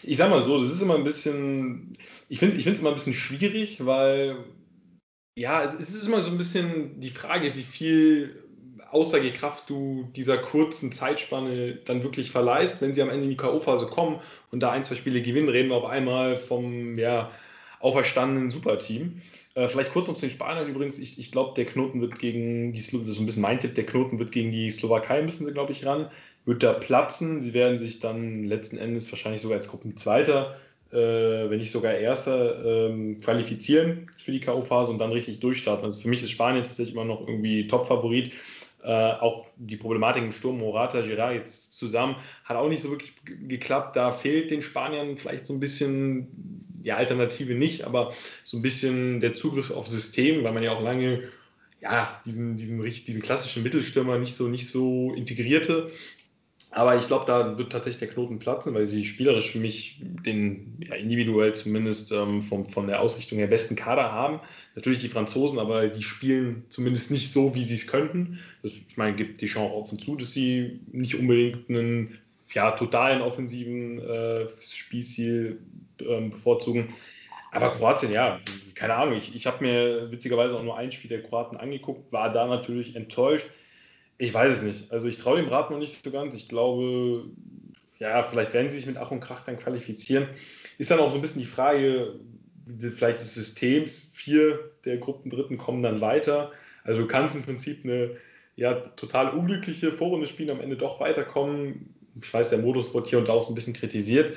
[0.02, 1.96] Ich sag mal so, das ist immer ein bisschen,
[2.28, 4.44] ich finde es immer ein bisschen schwierig, weil
[5.38, 8.42] ja, es, es, ist immer so ein bisschen die Frage, wie viel
[8.90, 13.88] Aussagekraft du dieser kurzen Zeitspanne dann wirklich verleihst, wenn sie am Ende in die K.O.-Phase
[13.88, 14.20] kommen
[14.50, 17.30] und da ein, zwei Spiele gewinnen, reden wir auf einmal vom ja,
[17.80, 19.20] auferstandenen Superteam.
[19.56, 20.98] Äh, vielleicht kurz noch zu den Spaniern übrigens.
[20.98, 23.74] Ich, ich glaube, der Knoten wird gegen die Slo das ist ein bisschen mein Tipp,
[23.74, 26.10] der Knoten wird gegen die Slowakei müssen sie, glaube ich, ran.
[26.44, 27.40] Wird da platzen.
[27.40, 30.56] Sie werden sich dann letzten Endes wahrscheinlich sogar als Gruppenzweiter,
[30.92, 35.86] äh, wenn nicht sogar Erster, ähm, qualifizieren für die K.O.-Phase und dann richtig durchstarten.
[35.86, 38.32] Also für mich ist Spanien tatsächlich immer noch irgendwie Top-Favorit.
[38.82, 43.14] Äh, auch die Problematik im Sturm Morata, Girard jetzt zusammen, hat auch nicht so wirklich
[43.24, 43.96] geklappt.
[43.96, 49.20] Da fehlt den Spaniern vielleicht so ein bisschen, die Alternative nicht, aber so ein bisschen
[49.20, 51.24] der Zugriff auf System, weil man ja auch lange
[51.80, 55.90] ja, diesen, diesen, diesen klassischen Mittelstürmer nicht so, nicht so integrierte.
[56.70, 60.78] Aber ich glaube, da wird tatsächlich der Knoten platzen, weil sie spielerisch für mich den
[60.86, 64.40] ja, individuell zumindest ähm, vom, von der Ausrichtung her besten Kader haben.
[64.74, 68.40] Natürlich die Franzosen, aber die spielen zumindest nicht so, wie sie es könnten.
[68.62, 72.18] Das, ich meine, gibt die Chance offen zu, dass sie nicht unbedingt einen
[72.54, 75.60] ja, totalen offensiven äh, Spielstil
[76.00, 76.94] äh, bevorzugen.
[77.52, 78.40] Aber Kroatien, ja,
[78.74, 79.16] keine Ahnung.
[79.16, 82.96] Ich, ich habe mir witzigerweise auch nur ein Spiel der Kroaten angeguckt, war da natürlich
[82.96, 83.48] enttäuscht
[84.18, 84.92] ich weiß es nicht.
[84.92, 86.34] Also ich traue dem Rat noch nicht so ganz.
[86.34, 87.24] Ich glaube,
[87.98, 90.26] ja, vielleicht werden sie sich mit Ach und Krach dann qualifizieren.
[90.78, 92.14] Ist dann auch so ein bisschen die Frage,
[92.78, 94.10] vielleicht des Systems.
[94.14, 96.52] Vier der Gruppen Dritten kommen dann weiter.
[96.84, 98.16] Also du kannst im Prinzip eine
[98.56, 101.94] ja, total unglückliche Vorrunde spielen, am Ende doch weiterkommen.
[102.20, 104.36] Ich weiß, der Modus wird hier und da auch so ein bisschen kritisiert.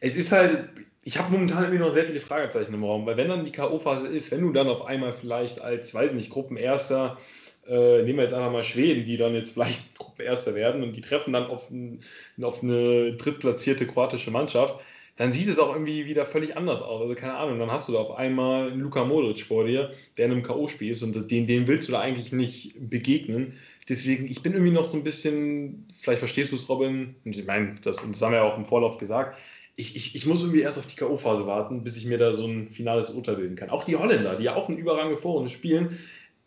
[0.00, 0.68] Es ist halt,
[1.02, 4.06] ich habe momentan irgendwie noch sehr viele Fragezeichen im Raum, weil wenn dann die K.O.-Phase
[4.06, 7.18] ist, wenn du dann auf einmal vielleicht als, weiß nicht, Gruppenerster
[7.66, 11.00] äh, nehmen wir jetzt einfach mal Schweden, die dann jetzt vielleicht Gruppenerster werden und die
[11.00, 12.00] treffen dann auf, ein,
[12.42, 14.80] auf eine drittplatzierte kroatische Mannschaft,
[15.20, 17.02] dann sieht es auch irgendwie wieder völlig anders aus.
[17.02, 20.24] Also keine Ahnung, dann hast du da auf einmal einen Luka Modric vor dir, der
[20.24, 23.58] in einem K.O.-Spiel ist und den, den willst du da eigentlich nicht begegnen.
[23.86, 27.44] Deswegen, ich bin irgendwie noch so ein bisschen, vielleicht verstehst du es, Robin, und ich
[27.44, 29.38] meine, das, das haben wir ja auch im Vorlauf gesagt,
[29.76, 32.46] ich, ich, ich, muss irgendwie erst auf die K.O.-Phase warten, bis ich mir da so
[32.46, 33.68] ein finales Urteil bilden kann.
[33.68, 35.98] Auch die Holländer, die ja auch eine überragende Vorrunde spielen,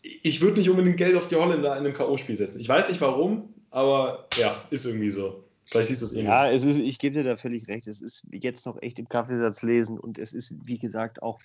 [0.02, 2.58] ich würde nicht unbedingt Geld auf die Holländer in einem K.O.-Spiel setzen.
[2.58, 5.43] Ich weiß nicht warum, aber ja, ist irgendwie so.
[5.66, 6.26] Vielleicht siehst du es ähnlich.
[6.26, 7.86] Ja, es ist, ich gebe dir da völlig recht.
[7.86, 11.40] Es ist jetzt noch echt im Kaffeesatz lesen und es ist, wie gesagt, auch,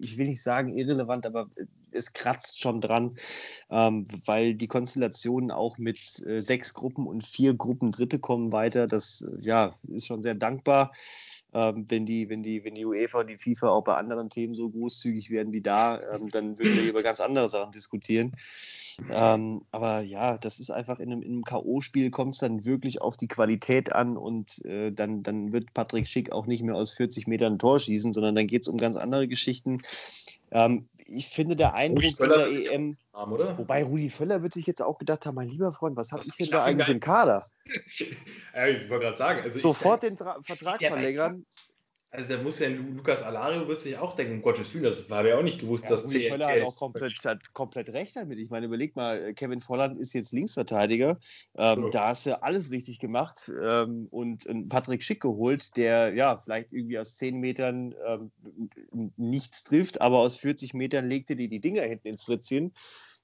[0.00, 1.48] ich will nicht sagen irrelevant, aber
[1.90, 3.16] es kratzt schon dran,
[3.70, 8.86] ähm, weil die Konstellationen auch mit äh, sechs Gruppen und vier Gruppen Dritte kommen weiter.
[8.86, 10.92] Das ja, ist schon sehr dankbar
[11.54, 14.54] ähm, wenn, die, wenn, die, wenn die UEFA und die FIFA auch bei anderen Themen
[14.54, 18.32] so großzügig werden wie da, ähm, dann würden wir über ganz andere Sachen diskutieren.
[19.10, 23.16] Ähm, aber ja, das ist einfach in einem, einem K.O.-Spiel kommt es dann wirklich auf
[23.16, 27.26] die Qualität an und äh, dann, dann wird Patrick Schick auch nicht mehr aus 40
[27.26, 29.78] Metern ein Tor schießen, sondern dann geht es um ganz andere Geschichten.
[30.50, 34.98] Ähm, ich finde, der Eindruck dieser EM, haben, wobei Rudi Völler wird sich jetzt auch
[34.98, 37.44] gedacht haben, mein lieber Freund, was habe ich denn da eigentlich im Kader?
[37.64, 39.40] ich wollte gerade sagen.
[39.42, 41.44] Also Sofort ich, den Tra Vertrag verlängern.
[42.14, 45.28] Also da muss ja Lukas Alario wird sich auch denken, um Gottes Willen, das habe
[45.28, 48.38] ich auch nicht gewusst, ja, dass Rudi Völler hat auch komplett, hat komplett recht damit.
[48.38, 51.18] Ich meine, überleg mal, Kevin Volland ist jetzt Linksverteidiger,
[51.56, 51.90] ähm, ja.
[51.90, 57.00] da hast du alles richtig gemacht ähm, und Patrick Schick geholt, der ja vielleicht irgendwie
[57.00, 58.30] aus 10 Metern ähm,
[59.16, 62.72] nichts trifft, aber aus 40 Metern legte die die Dinger hinten ins Fritzchen.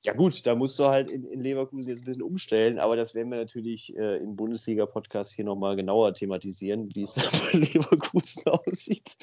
[0.02, 3.14] Ja gut, da musst du halt in, in, Leverkusen jetzt ein bisschen umstellen, aber das
[3.14, 7.22] werden wir natürlich äh, im Bundesliga-Podcast hier nochmal genauer thematisieren, wie es bei
[7.58, 9.16] Leverkusen aussieht.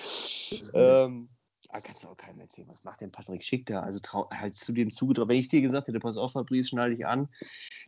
[0.76, 1.30] Ähm,
[1.70, 2.68] Ah, kannst du auch keinem erzählen.
[2.70, 3.82] Was macht denn Patrick Schick da?
[3.82, 4.00] Also
[4.32, 5.28] halt zu dem Zuge drauf.
[5.28, 7.28] Wenn ich dir gesagt hätte, pass auf, Fabrice, schnall dich an.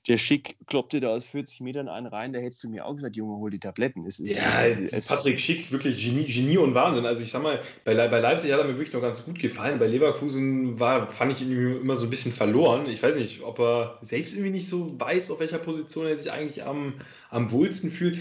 [0.08, 3.16] Der Schick kloppte da aus 40 Metern einen rein, da hättest du mir auch gesagt,
[3.16, 4.06] Junge, hol die Tabletten.
[4.06, 7.06] Es ist, ja, es Patrick Schick, wirklich Genie, Genie und Wahnsinn.
[7.06, 9.80] Also ich sag mal, bei, bei Leipzig hat er mir wirklich noch ganz gut gefallen.
[9.80, 12.86] Bei Leverkusen war, fand ich ihn immer so ein bisschen verloren.
[12.88, 16.32] Ich weiß nicht, ob er selbst irgendwie nicht so weiß, auf welcher Position er sich
[16.32, 16.96] eigentlich am,
[17.30, 18.20] am wohlsten fühlt.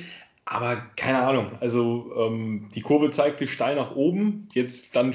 [0.51, 1.59] Aber keine Ahnung.
[1.61, 4.49] Also ähm, die Kurve zeigte steil nach oben.
[4.55, 5.13] Jetzt dann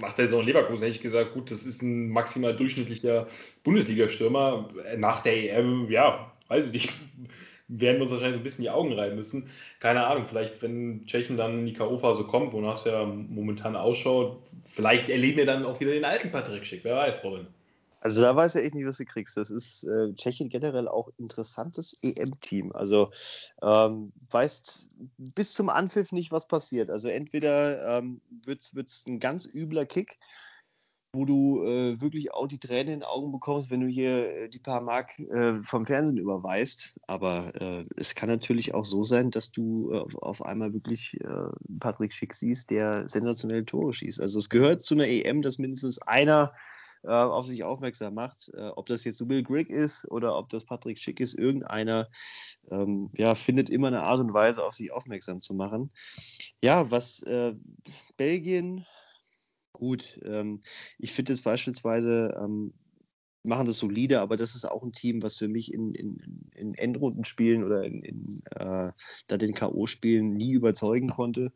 [0.00, 3.26] macht er so ein Leverkusen, hätte ich gesagt, gut, das ist ein maximal durchschnittlicher
[3.62, 4.70] Bundesliga-Stürmer.
[4.96, 6.88] Nach der EM, ja, weiß ich nicht,
[7.68, 9.50] werden wir uns wahrscheinlich ein bisschen die Augen reiben müssen.
[9.80, 14.38] Keine Ahnung, vielleicht, wenn Tschechien dann in die K.O.-Phase kommt, wonach es ja momentan ausschaut,
[14.64, 16.84] vielleicht erleben wir dann auch wieder den alten Patrick Schick.
[16.84, 17.48] Wer weiß, Robin.
[18.04, 19.38] Also da weiß er echt nicht, was du kriegst.
[19.38, 22.70] Das ist äh, Tschechien generell auch interessantes EM-Team.
[22.72, 23.10] Also
[23.62, 26.90] ähm, weißt bis zum Anpfiff nicht, was passiert.
[26.90, 30.18] Also entweder ähm, wird es ein ganz übler Kick,
[31.14, 34.48] wo du äh, wirklich auch die Tränen in den Augen bekommst, wenn du hier äh,
[34.50, 37.00] die paar Mark äh, vom Fernsehen überweist.
[37.06, 41.78] Aber äh, es kann natürlich auch so sein, dass du äh, auf einmal wirklich äh,
[41.80, 44.20] Patrick Schick siehst, der sensationelle Tore schießt.
[44.20, 46.52] Also es gehört zu einer EM, dass mindestens einer
[47.04, 48.50] äh, auf sich aufmerksam macht.
[48.54, 52.08] Äh, ob das jetzt Will Grigg ist oder ob das Patrick Schick ist, irgendeiner
[52.70, 55.90] ähm, ja, findet immer eine Art und Weise, auf sich aufmerksam zu machen.
[56.62, 57.54] Ja, was äh,
[58.16, 58.86] Belgien,
[59.72, 60.20] gut.
[60.24, 60.62] Ähm,
[60.98, 62.72] ich finde es beispielsweise, ähm,
[63.42, 66.74] machen das solide, aber das ist auch ein Team, was für mich in, in, in
[66.74, 68.92] Endrundenspielen oder in, in äh,
[69.26, 71.52] da den K.O.-Spielen nie überzeugen konnte.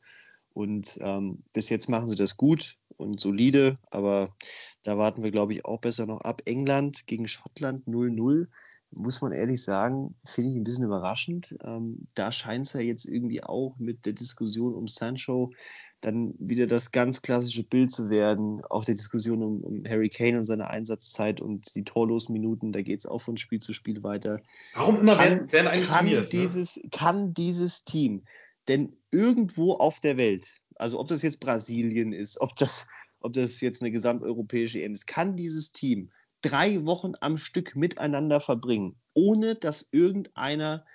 [0.52, 4.34] Und ähm, bis jetzt machen sie das gut und solide, aber
[4.82, 6.42] da warten wir, glaube ich, auch besser noch ab.
[6.44, 8.48] England gegen Schottland 0-0
[8.90, 11.56] muss man ehrlich sagen, finde ich ein bisschen überraschend.
[11.62, 15.52] Ähm, da scheint es ja jetzt irgendwie auch mit der Diskussion um Sancho
[16.00, 18.62] dann wieder das ganz klassische Bild zu werden.
[18.64, 22.82] Auch die Diskussion um, um Harry Kane und seine Einsatzzeit und die torlosen Minuten, da
[22.82, 24.40] geht es auch von Spiel zu Spiel weiter.
[24.74, 26.22] Warum immer kann, werden eigentlich kann ne?
[26.22, 26.88] dieses, ne?
[26.90, 28.22] kann dieses Team
[28.68, 32.86] denn irgendwo auf der Welt, also ob das jetzt Brasilien ist, ob das,
[33.20, 36.10] ob das jetzt eine gesamteuropäische EM ist, kann dieses Team
[36.42, 40.86] drei Wochen am Stück miteinander verbringen, ohne dass irgendeiner,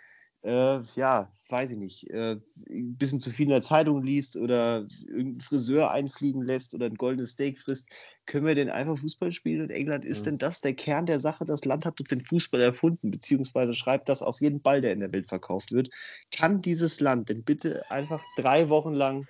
[0.43, 2.34] äh, ja, weiß ich nicht, äh,
[2.69, 6.95] ein bisschen zu viel in der Zeitung liest oder irgendeinen Friseur einfliegen lässt oder ein
[6.95, 7.88] goldenes Steak frisst.
[8.25, 10.06] Können wir denn einfach Fußball spielen in England?
[10.06, 10.32] Ist ja.
[10.32, 11.45] denn das der Kern der Sache?
[11.45, 14.99] Das Land hat doch den Fußball erfunden, beziehungsweise schreibt das auf jeden Ball, der in
[14.99, 15.89] der Welt verkauft wird.
[16.32, 19.25] Kann dieses Land denn bitte einfach drei Wochen lang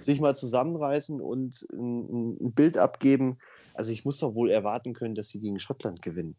[0.00, 3.38] sich mal zusammenreißen und ein, ein Bild abgeben,
[3.74, 6.36] also ich muss doch wohl erwarten können, dass sie gegen Schottland gewinnen.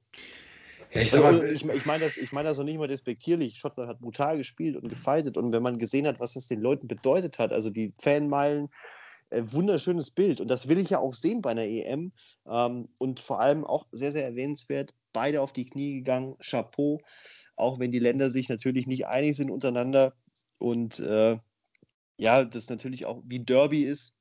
[0.93, 3.57] Ja, ich, also, ich, ich meine das, ich mein das noch nicht mal despektierlich.
[3.57, 5.37] Schottland hat brutal gespielt und gefeitet.
[5.37, 8.69] Und wenn man gesehen hat, was das den Leuten bedeutet hat, also die Fanmeilen,
[9.29, 10.39] äh, wunderschönes Bild.
[10.39, 12.11] Und das will ich ja auch sehen bei einer EM.
[12.47, 16.35] Ähm, und vor allem auch sehr, sehr erwähnenswert, beide auf die Knie gegangen.
[16.39, 17.01] Chapeau.
[17.55, 20.13] Auch wenn die Länder sich natürlich nicht einig sind untereinander.
[20.57, 21.37] Und äh,
[22.17, 24.15] ja, das natürlich auch wie Derby ist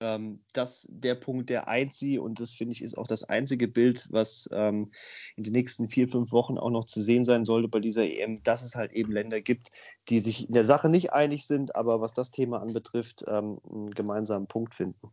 [0.00, 3.68] ähm, das der Punkt, der eint sie und das finde ich ist auch das einzige
[3.68, 4.92] Bild, was ähm,
[5.36, 8.42] in den nächsten vier, fünf Wochen auch noch zu sehen sein sollte bei dieser EM,
[8.42, 9.70] dass es halt eben Länder gibt,
[10.08, 13.90] die sich in der Sache nicht einig sind, aber was das Thema anbetrifft, ähm, einen
[13.90, 15.10] gemeinsamen Punkt finden.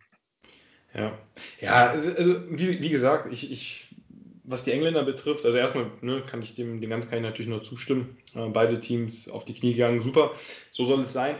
[0.93, 1.17] Ja,
[1.59, 3.95] ja also, wie, wie gesagt, ich, ich
[4.47, 8.17] was die Engländer betrifft, also erstmal ne, kann ich dem, dem Ganzen natürlich nur zustimmen.
[8.35, 10.33] Äh, beide Teams auf die Knie gegangen, super,
[10.69, 11.35] so soll es sein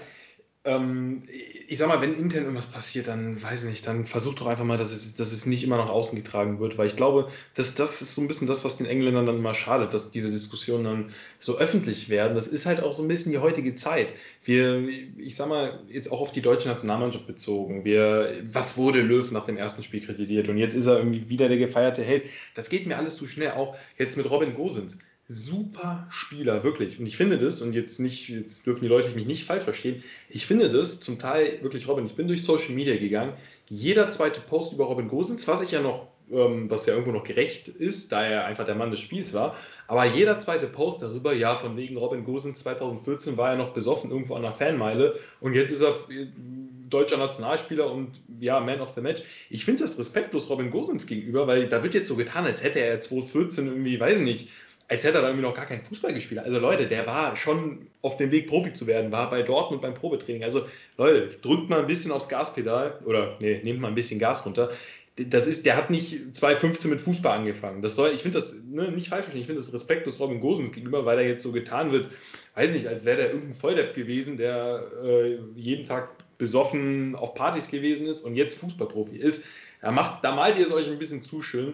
[0.66, 1.22] ähm,
[1.68, 4.66] ich sag mal, wenn intern irgendwas passiert, dann weiß ich nicht, dann versucht doch einfach
[4.66, 7.76] mal, dass es, dass es nicht immer nach außen getragen wird, weil ich glaube, dass
[7.76, 10.84] das ist so ein bisschen das, was den Engländern dann mal schadet, dass diese Diskussionen
[10.84, 12.36] dann so öffentlich werden.
[12.36, 14.14] Das ist halt auch so ein bisschen die heutige Zeit.
[14.44, 17.86] Wir, ich sag mal, jetzt auch auf die deutsche Nationalmannschaft bezogen.
[17.86, 21.48] Wir, was wurde Löw nach dem ersten Spiel kritisiert und jetzt ist er irgendwie wieder
[21.48, 22.24] der gefeierte Held.
[22.56, 27.00] Das geht mir alles zu schnell, auch jetzt mit Robin Gosens super Spieler, wirklich.
[27.00, 30.04] Und ich finde das, und jetzt nicht, jetzt dürfen die Leute mich nicht falsch verstehen,
[30.30, 33.34] ich finde das zum Teil wirklich, Robin, ich bin durch Social Media gegangen,
[33.70, 37.24] jeder zweite Post über Robin Gosens, was ich ja noch, ähm, was ja irgendwo noch
[37.24, 39.56] gerecht ist, da er einfach der Mann des Spiels war,
[39.88, 44.12] aber jeder zweite Post darüber, ja, von wegen Robin Gosens 2014 war er noch besoffen
[44.12, 46.28] irgendwo an der Fanmeile und jetzt ist er äh,
[46.88, 49.24] deutscher Nationalspieler und ja, Man of the Match.
[49.50, 52.80] Ich finde das respektlos Robin Gosens gegenüber, weil da wird jetzt so getan, als hätte
[52.80, 54.50] er 2014 irgendwie, weiß ich nicht,
[54.88, 56.42] als hätte er da irgendwie noch gar keinen Fußball gespielt.
[56.42, 59.96] Also Leute, der war schon auf dem Weg, Profi zu werden, war bei Dortmund beim
[59.96, 60.44] Probetraining.
[60.44, 60.66] Also
[60.98, 64.72] Leute, drückt mal ein bisschen aufs Gaspedal oder nee, nehmt mal ein bisschen Gas runter.
[65.16, 67.82] Das ist, der hat nicht 2015 mit Fußball angefangen.
[67.82, 71.06] Das soll, ich finde das ne, nicht falsch ich finde das respektlos Robin Gosens gegenüber,
[71.06, 72.10] weil er jetzt so getan wird,
[72.56, 77.70] weiß nicht, als wäre der irgendein Volldepp gewesen, der äh, jeden Tag besoffen auf Partys
[77.70, 79.46] gewesen ist und jetzt Fußballprofi ist.
[79.82, 81.74] Da, macht, da malt ihr es euch ein bisschen zu schön.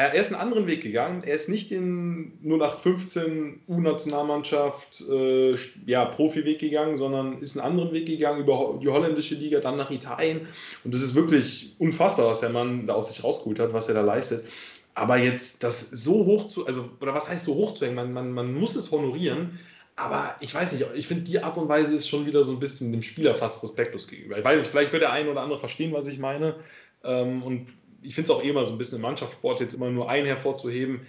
[0.00, 1.22] Er ist einen anderen Weg gegangen.
[1.26, 8.06] Er ist nicht den 0815 U-Nationalmannschaft äh, ja, Profi-Weg gegangen, sondern ist einen anderen Weg
[8.06, 10.48] gegangen über die holländische Liga, dann nach Italien.
[10.84, 13.94] Und das ist wirklich unfassbar, was der Mann da aus sich rausgeholt hat, was er
[13.94, 14.46] da leistet.
[14.94, 17.96] Aber jetzt das so hoch zu, also, oder was heißt so hoch zu hängen?
[17.96, 19.58] Man, man, man muss es honorieren.
[19.96, 22.60] Aber ich weiß nicht, ich finde, die Art und Weise ist schon wieder so ein
[22.60, 24.38] bisschen dem Spieler fast respektlos gegenüber.
[24.38, 26.56] Ich weiß nicht, vielleicht wird der eine oder andere verstehen, was ich meine.
[27.04, 27.66] Ähm, und
[28.02, 30.26] ich finde es auch eh immer so ein bisschen im Mannschaftssport jetzt immer nur einen
[30.26, 31.06] hervorzuheben,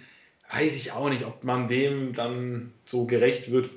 [0.52, 3.70] weiß ich auch nicht, ob man dem dann so gerecht wird.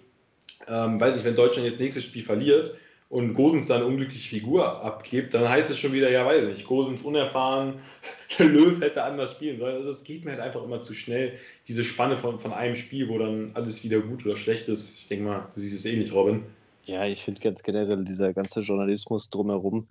[0.67, 2.75] Ähm, weiß ich, wenn Deutschland jetzt nächstes Spiel verliert
[3.10, 6.67] und Gosens dann unglückliche Figur abgibt, dann heißt es schon wieder, ja, weiß ich nicht,
[6.67, 7.75] Gosens unerfahren,
[8.39, 9.75] der Löw hätte anders spielen sollen.
[9.75, 11.34] Also es geht mir halt einfach immer zu schnell,
[11.67, 14.99] diese Spanne von, von einem Spiel, wo dann alles wieder gut oder schlecht ist.
[14.99, 16.43] Ich denke mal, du siehst es eh nicht, Robin.
[16.84, 19.88] Ja, ich finde ganz generell dieser ganze Journalismus drumherum,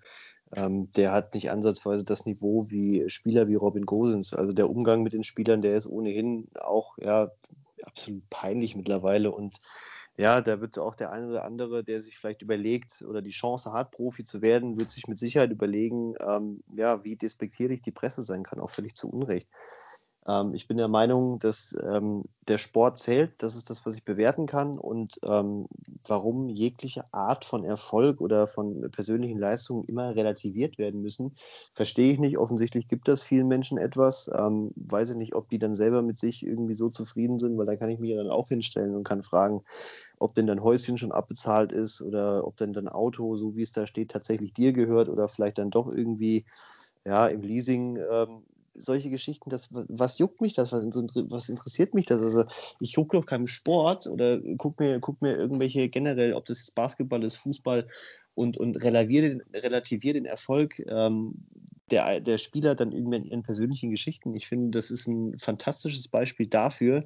[0.55, 4.33] ähm, der hat nicht ansatzweise das Niveau wie Spieler wie Robin Gosens.
[4.33, 7.31] Also der Umgang mit den Spielern, der ist ohnehin auch ja
[7.83, 9.57] absolut peinlich mittlerweile und
[10.17, 13.73] ja, da wird auch der eine oder andere, der sich vielleicht überlegt oder die Chance
[13.73, 18.21] hat, Profi zu werden, wird sich mit Sicherheit überlegen, ähm, ja, wie despektierlich die Presse
[18.21, 19.49] sein kann, auch völlig zu Unrecht.
[20.27, 24.05] Ähm, ich bin der Meinung, dass ähm, der Sport zählt, das ist das, was ich
[24.05, 25.67] bewerten kann und ähm,
[26.07, 31.35] warum jegliche Art von Erfolg oder von persönlichen Leistungen immer relativiert werden müssen,
[31.73, 32.37] verstehe ich nicht.
[32.37, 34.29] Offensichtlich gibt das vielen Menschen etwas.
[34.35, 37.65] Ähm, weiß ich nicht, ob die dann selber mit sich irgendwie so zufrieden sind, weil
[37.65, 39.63] da kann ich mich dann auch hinstellen und kann fragen,
[40.19, 43.71] ob denn dein Häuschen schon abbezahlt ist oder ob denn dein Auto, so wie es
[43.71, 46.45] da steht, tatsächlich dir gehört oder vielleicht dann doch irgendwie
[47.05, 48.43] ja, im Leasing ähm,
[48.77, 52.21] solche Geschichten, das, was juckt mich das, was, was interessiert mich das?
[52.21, 52.45] Also
[52.79, 56.75] ich gucke doch keinen Sport oder gucke mir, guck mir irgendwelche generell, ob das jetzt
[56.75, 57.87] Basketball ist, Fußball
[58.33, 59.41] und, und relativiere
[60.13, 61.45] den, Erfolg ähm,
[61.91, 64.35] der, der Spieler dann irgendwann in ihren persönlichen Geschichten.
[64.35, 67.05] Ich finde, das ist ein fantastisches Beispiel dafür,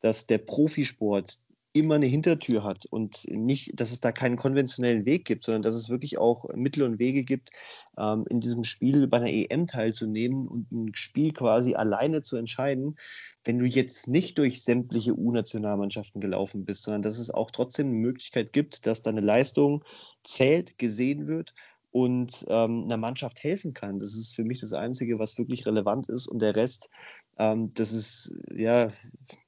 [0.00, 1.38] dass der Profisport
[1.74, 5.74] immer eine Hintertür hat und nicht, dass es da keinen konventionellen Weg gibt, sondern dass
[5.74, 7.50] es wirklich auch Mittel und Wege gibt,
[7.98, 12.94] ähm, in diesem Spiel bei einer EM teilzunehmen und ein Spiel quasi alleine zu entscheiden,
[13.42, 17.96] wenn du jetzt nicht durch sämtliche U-Nationalmannschaften gelaufen bist, sondern dass es auch trotzdem eine
[17.96, 19.84] Möglichkeit gibt, dass deine Leistung
[20.22, 21.54] zählt, gesehen wird
[21.94, 24.00] und ähm, einer Mannschaft helfen kann.
[24.00, 26.90] Das ist für mich das Einzige, was wirklich relevant ist und der Rest
[27.38, 28.92] ähm, das ist, ja,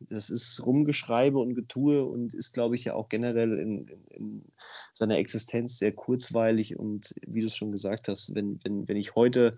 [0.00, 4.44] das ist Rumgeschreibe und Getue und ist, glaube ich, ja auch generell in, in, in,
[4.92, 6.78] seiner Existenz sehr kurzweilig.
[6.78, 9.56] Und wie du es schon gesagt hast, wenn, wenn, wenn ich heute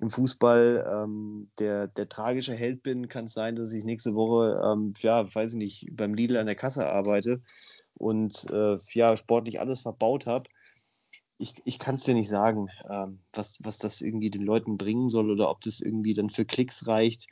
[0.00, 4.60] im Fußball ähm, der, der tragische Held bin, kann es sein, dass ich nächste Woche,
[4.64, 7.42] ähm, ja, weiß ich nicht, beim Lidl an der Kasse arbeite
[7.94, 10.48] und äh, ja, sportlich alles verbaut habe
[11.38, 15.08] ich, ich kann es dir nicht sagen, ähm, was, was das irgendwie den Leuten bringen
[15.08, 17.28] soll oder ob das irgendwie dann für Klicks reicht.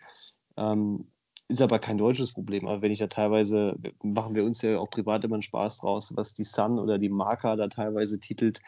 [0.57, 1.09] Ähm,
[1.49, 2.67] ist aber kein deutsches Problem.
[2.67, 6.17] Aber wenn ich da teilweise, machen wir uns ja auch privat immer einen Spaß draus,
[6.17, 8.61] was die Sun oder die Marker da teilweise titelt,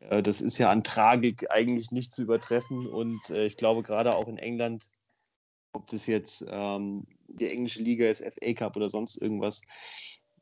[0.00, 2.86] äh, das ist ja an Tragik eigentlich nicht zu übertreffen.
[2.86, 4.88] Und äh, ich glaube, gerade auch in England,
[5.72, 9.62] ob das jetzt ähm, die englische Liga ist, FA Cup oder sonst irgendwas,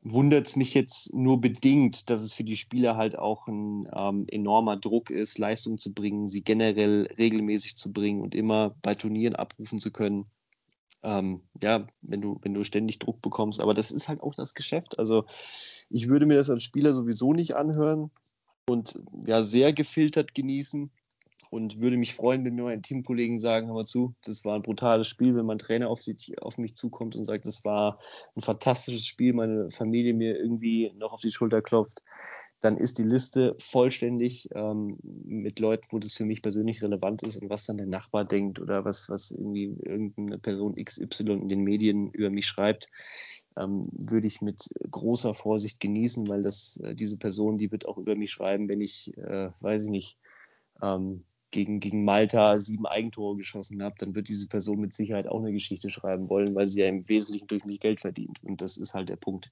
[0.05, 4.25] wundert es mich jetzt nur bedingt, dass es für die Spieler halt auch ein ähm,
[4.29, 9.35] enormer Druck ist, Leistung zu bringen, sie generell regelmäßig zu bringen und immer bei Turnieren
[9.35, 10.25] abrufen zu können
[11.05, 13.61] ähm, ja, wenn du, wenn du ständig Druck bekommst.
[13.61, 14.97] Aber das ist halt auch das Geschäft.
[14.99, 15.25] Also
[15.89, 18.11] ich würde mir das als Spieler sowieso nicht anhören
[18.67, 20.91] und ja, sehr gefiltert genießen
[21.49, 24.61] und würde mich freuen, wenn mir meine Teamkollegen sagen, hör mal zu, das war ein
[24.61, 27.99] brutales Spiel, wenn mein Trainer auf, die, auf mich zukommt und sagt, das war
[28.35, 32.01] ein fantastisches Spiel, meine Familie mir irgendwie noch auf die Schulter klopft
[32.65, 37.37] dann ist die Liste vollständig ähm, mit Leuten, wo das für mich persönlich relevant ist
[37.37, 41.61] und was dann der Nachbar denkt oder was, was irgendwie irgendeine Person XY in den
[41.61, 42.89] Medien über mich schreibt,
[43.55, 47.99] ähm, würde ich mit großer Vorsicht genießen, weil das äh, diese Person, die wird auch
[47.99, 50.17] über mich schreiben, wenn ich, äh, weiß ich nicht,
[50.81, 51.23] ähm,
[51.55, 55.53] gegen, gegen Malta sieben Eigentore geschossen habe, dann wird diese Person mit Sicherheit auch eine
[55.53, 58.43] Geschichte schreiben wollen, weil sie ja im Wesentlichen durch mich Geld verdient.
[58.43, 59.51] Und das ist halt der Punkt.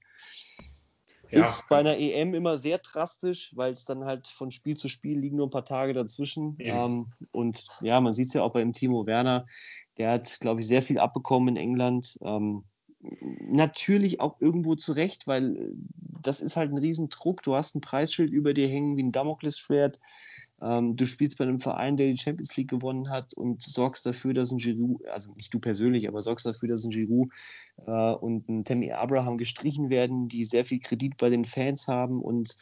[1.32, 1.46] Ja.
[1.46, 5.18] Ist bei einer EM immer sehr drastisch, weil es dann halt von Spiel zu Spiel
[5.18, 6.58] liegen nur ein paar Tage dazwischen.
[6.60, 9.48] Ähm, und ja, man sieht es ja auch beim Timo Werner.
[9.98, 12.20] Der hat, glaube ich, sehr viel abbekommen in England.
[12.22, 12.66] Ähm,
[13.00, 15.70] natürlich auch irgendwo zurecht, weil äh,
[16.22, 17.42] das ist halt ein Riesendruck.
[17.44, 20.00] Du hast ein Preisschild über dir hängen wie ein Damoklesschwert.
[20.64, 24.34] Ähm, du spielst bei einem Verein, der die Champions League gewonnen hat und sorgst dafür,
[24.34, 27.30] dass ein Giroud, also nicht du persönlich, aber sorgst dafür, dass ein Giroud
[27.86, 32.22] äh, und ein Tammy Abraham gestrichen werden, die sehr viel Kredit bei den Fans haben
[32.22, 32.56] und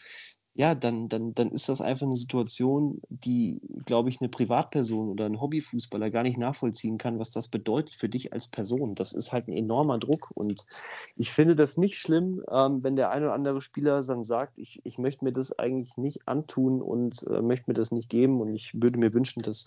[0.53, 5.25] ja, dann, dann, dann ist das einfach eine Situation, die, glaube ich, eine Privatperson oder
[5.25, 8.93] ein Hobbyfußballer gar nicht nachvollziehen kann, was das bedeutet für dich als Person.
[8.93, 10.29] Das ist halt ein enormer Druck.
[10.33, 10.65] Und
[11.15, 14.81] ich finde das nicht schlimm, ähm, wenn der ein oder andere Spieler dann sagt, ich,
[14.83, 18.41] ich möchte mir das eigentlich nicht antun und äh, möchte mir das nicht geben.
[18.41, 19.65] Und ich würde mir wünschen, dass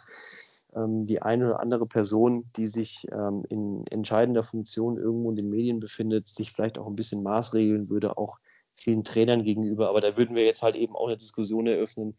[0.76, 5.48] ähm, die eine oder andere Person, die sich ähm, in entscheidender Funktion irgendwo in den
[5.48, 8.38] Medien befindet, sich vielleicht auch ein bisschen maßregeln würde, auch
[8.74, 9.88] vielen Trainern gegenüber.
[9.88, 12.14] Aber da würden wir jetzt halt eben auch eine Diskussion eröffnen.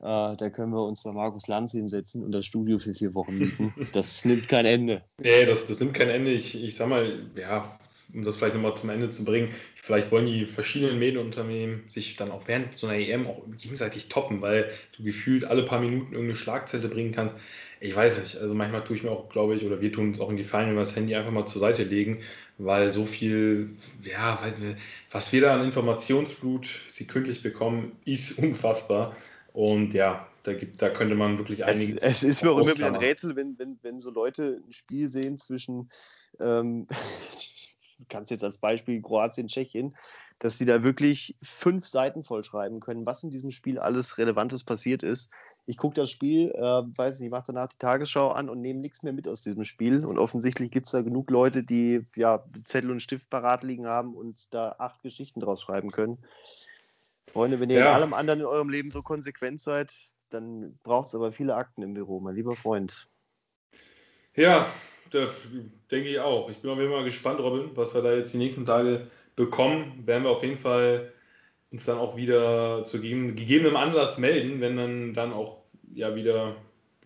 [0.00, 3.38] Äh, da können wir uns bei Markus Lanz hinsetzen und das Studio für vier Wochen
[3.38, 3.74] mieten.
[3.92, 5.02] Das nimmt kein Ende.
[5.20, 6.32] Nee, das, das nimmt kein Ende.
[6.32, 7.78] Ich, ich sag mal, ja,
[8.14, 12.30] um das vielleicht nochmal zum Ende zu bringen, vielleicht wollen die verschiedenen Medienunternehmen sich dann
[12.30, 16.36] auch während so einer EM auch gegenseitig toppen, weil du gefühlt alle paar Minuten irgendeine
[16.36, 17.34] Schlagzeile bringen kannst.
[17.80, 20.20] Ich weiß nicht, also manchmal tue ich mir auch, glaube ich, oder wir tun uns
[20.20, 22.22] auch in die Fallen, wenn wir das Handy einfach mal zur Seite legen,
[22.56, 23.70] weil so viel,
[24.02, 24.76] ja, weil
[25.10, 29.14] was wir da an Informationsflut sekündlich bekommen, ist unfassbar.
[29.52, 31.94] Und ja, da, gibt, da könnte man wirklich einiges.
[31.96, 34.72] Es, es ist mir auch immer wieder ein Rätsel, wenn, wenn, wenn so Leute ein
[34.72, 35.90] Spiel sehen zwischen
[36.40, 36.86] ähm,
[38.08, 39.96] kannst jetzt als Beispiel Kroatien, Tschechien,
[40.38, 45.02] dass sie da wirklich fünf Seiten vollschreiben können, was in diesem Spiel alles Relevantes passiert
[45.02, 45.30] ist.
[45.66, 49.02] Ich gucke das Spiel, äh, weiß nicht, mache danach die Tagesschau an und nehme nichts
[49.02, 50.04] mehr mit aus diesem Spiel.
[50.04, 54.14] Und offensichtlich gibt es da genug Leute, die ja Zettel und Stift parat liegen haben
[54.14, 56.18] und da acht Geschichten draus schreiben können.
[57.32, 57.88] Freunde, wenn ihr ja.
[57.88, 59.94] in allem anderen in eurem Leben so konsequent seid,
[60.28, 63.08] dann braucht es aber viele Akten im Büro, mein lieber Freund.
[64.34, 64.66] Ja,
[65.14, 65.34] das
[65.90, 66.50] denke ich auch.
[66.50, 69.06] Ich bin auf jeden Fall gespannt, Robin, was wir da jetzt die nächsten Tage
[69.36, 70.02] bekommen.
[70.06, 71.12] Werden wir auf jeden Fall
[71.70, 75.58] uns dann auch wieder zu gegebenem Anlass melden, wenn dann, dann auch
[75.94, 76.56] ja wieder,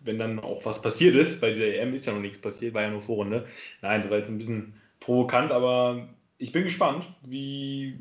[0.03, 1.41] wenn dann auch was passiert ist.
[1.41, 3.45] Bei dieser EM ist ja noch nichts passiert, war ja nur Vorrunde.
[3.81, 7.99] Nein, das war jetzt ein bisschen provokant, aber ich bin gespannt, wie,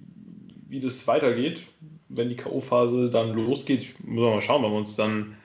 [0.68, 1.62] wie das weitergeht,
[2.08, 3.94] wenn die K.O.-Phase dann losgeht.
[4.04, 5.36] Müssen wir mal schauen, wenn wir uns dann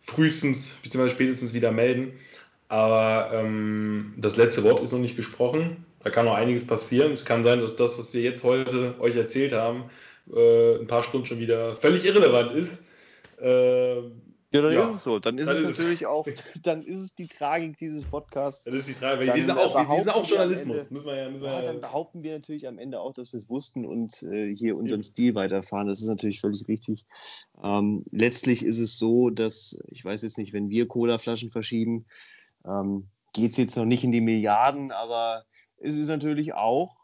[0.00, 1.10] frühestens bzw.
[1.10, 2.12] spätestens wieder melden.
[2.70, 5.84] Aber ähm, das letzte Wort ist noch nicht gesprochen.
[6.04, 7.10] Da kann noch einiges passieren.
[7.10, 9.90] Es kann sein, dass das, was wir jetzt heute euch erzählt haben,
[10.32, 12.84] äh, ein paar Stunden schon wieder völlig irrelevant ist.
[13.42, 13.96] Äh,
[14.52, 15.18] ja, dann ja, ist es so.
[15.18, 16.06] Dann ist dann es ist natürlich es.
[16.06, 16.28] auch,
[16.62, 18.62] dann ist es die Tragik dieses Podcasts.
[18.62, 20.76] Das ist die Tragik, weil wir sind auch, wir sind auch Journalismus.
[20.78, 23.32] Ende, müssen wir ja, müssen wir ja, dann behaupten wir natürlich am Ende auch, dass
[23.32, 25.04] wir es wussten und äh, hier unseren ja.
[25.04, 25.88] Stil weiterfahren.
[25.88, 27.04] Das ist natürlich völlig richtig.
[27.60, 32.06] Ähm, letztlich ist es so, dass, ich weiß jetzt nicht, wenn wir Colaflaschen verschieben,
[32.66, 35.44] ähm, Geht es jetzt noch nicht in die Milliarden, aber
[35.78, 36.96] es ist natürlich auch,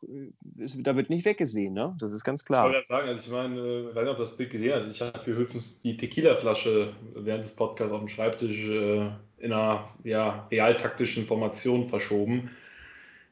[0.59, 1.97] es, da wird nicht weggesehen, ne?
[2.01, 2.67] Das ist ganz klar.
[2.67, 4.89] Ich wollte sagen, also ich meine, ich weiß nicht, ob das Bild gesehen hast.
[4.89, 9.89] Ich habe hier höchstens die Tequila-Flasche während des Podcasts auf dem Schreibtisch äh, in einer
[10.03, 12.51] ja, realtaktischen Formation verschoben.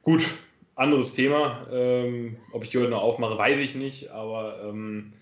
[0.03, 0.29] Gut,
[0.77, 1.67] anderes Thema.
[1.73, 5.15] Ähm, ob ich die heute noch aufmache, weiß ich nicht, aber ähm,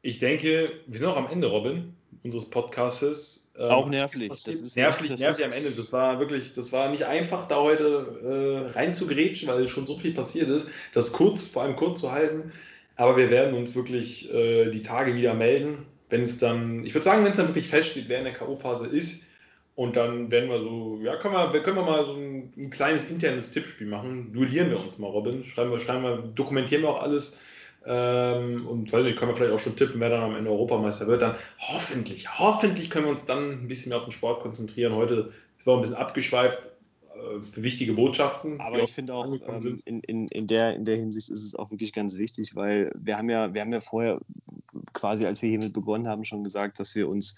[0.00, 3.39] ich denke, wir sind auch am Ende, Robin unseres Podcastes.
[3.58, 4.28] Ähm, auch nervlich.
[4.28, 5.70] Das ist nervlich, nervlich am Ende.
[5.70, 9.86] Das war wirklich, das war nicht einfach, da heute äh, rein zu grätschen, weil schon
[9.86, 12.52] so viel passiert ist, das kurz, vor allem kurz zu halten.
[12.96, 17.04] Aber wir werden uns wirklich äh, die Tage wieder melden, wenn es dann, ich würde
[17.04, 19.24] sagen, wenn es dann wirklich feststeht, wer in der K.O.-Phase ist.
[19.74, 23.08] Und dann werden wir so, ja, können wir, können wir mal so ein, ein kleines
[23.08, 24.32] internes Tippspiel machen.
[24.32, 25.42] Duellieren wir uns mal, Robin.
[25.44, 27.38] Schreiben wir, schreiben wir, dokumentieren wir auch alles
[27.86, 31.06] ähm, und weiß nicht, können wir vielleicht auch schon tippen, wer dann am Ende Europameister
[31.06, 31.22] wird.
[31.22, 34.94] Dann hoffentlich, hoffentlich können wir uns dann ein bisschen mehr auf den Sport konzentrieren.
[34.94, 35.30] Heute
[35.64, 36.60] wir ein bisschen abgeschweift
[37.14, 38.60] äh, für wichtige Botschaften.
[38.60, 41.70] Aber ich finde auch, ähm, in, in, in, der, in der Hinsicht ist es auch
[41.70, 44.20] wirklich ganz wichtig, weil wir haben ja, wir haben ja vorher
[44.92, 47.36] quasi, als wir hiermit begonnen haben, schon gesagt, dass wir uns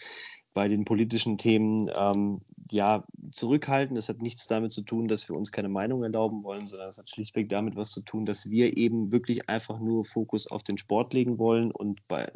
[0.55, 2.41] bei den politischen Themen ähm,
[2.71, 3.97] ja zurückhalten.
[3.97, 6.99] Das hat nichts damit zu tun, dass wir uns keine Meinung erlauben wollen, sondern das
[6.99, 10.79] hat schlichtweg damit was zu tun, dass wir eben wirklich einfach nur Fokus auf den
[10.79, 12.31] Sport legen wollen und bei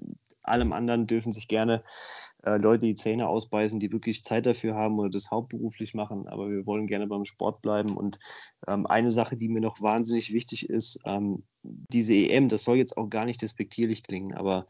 [0.46, 1.82] allem anderen dürfen sich gerne
[2.44, 6.50] äh, Leute die Zähne ausbeißen, die wirklich Zeit dafür haben oder das hauptberuflich machen, aber
[6.50, 7.96] wir wollen gerne beim Sport bleiben.
[7.96, 8.18] Und
[8.68, 12.96] ähm, eine Sache, die mir noch wahnsinnig wichtig ist, ähm, diese EM, das soll jetzt
[12.96, 14.66] auch gar nicht despektierlich klingen, aber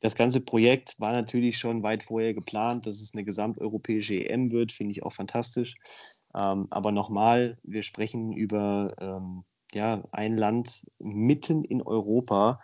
[0.00, 4.72] das ganze Projekt war natürlich schon weit vorher geplant, dass es eine gesamteuropäische EM wird,
[4.72, 5.76] finde ich auch fantastisch.
[6.34, 12.60] Ähm, aber nochmal, wir sprechen über ähm, ja, ein Land mitten in Europa,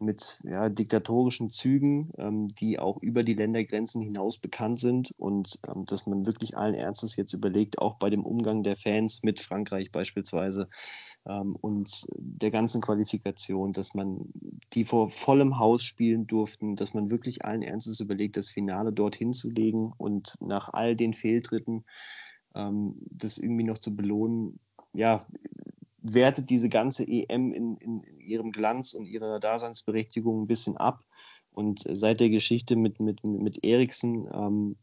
[0.00, 5.84] mit ja, diktatorischen Zügen, ähm, die auch über die Ländergrenzen hinaus bekannt sind und ähm,
[5.86, 9.90] dass man wirklich allen Ernstes jetzt überlegt, auch bei dem Umgang der Fans mit Frankreich
[9.90, 10.68] beispielsweise
[11.26, 14.32] ähm, und der ganzen Qualifikation, dass man
[14.72, 19.32] die vor vollem Haus spielen durften, dass man wirklich allen Ernstes überlegt, das Finale dorthin
[19.32, 21.84] zu legen und nach all den Fehltritten
[22.54, 24.60] ähm, das irgendwie noch zu belohnen.
[24.92, 25.24] Ja,
[26.14, 31.04] wertet diese ganze EM in, in, in, ihrem Glanz und ihrer Daseinsberechtigung ein bisschen ab.
[31.50, 34.76] Und seit der Geschichte mit, mit, mit Eriksen, ähm,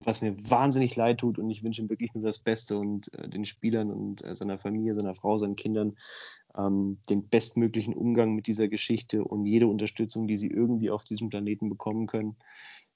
[0.00, 3.28] was mir wahnsinnig leid tut und ich wünsche ihm wirklich nur das Beste und äh,
[3.28, 5.96] den Spielern und äh, seiner Familie, seiner Frau, seinen Kindern
[6.56, 11.28] ähm, den bestmöglichen Umgang mit dieser Geschichte und jede Unterstützung, die sie irgendwie auf diesem
[11.28, 12.36] Planeten bekommen können.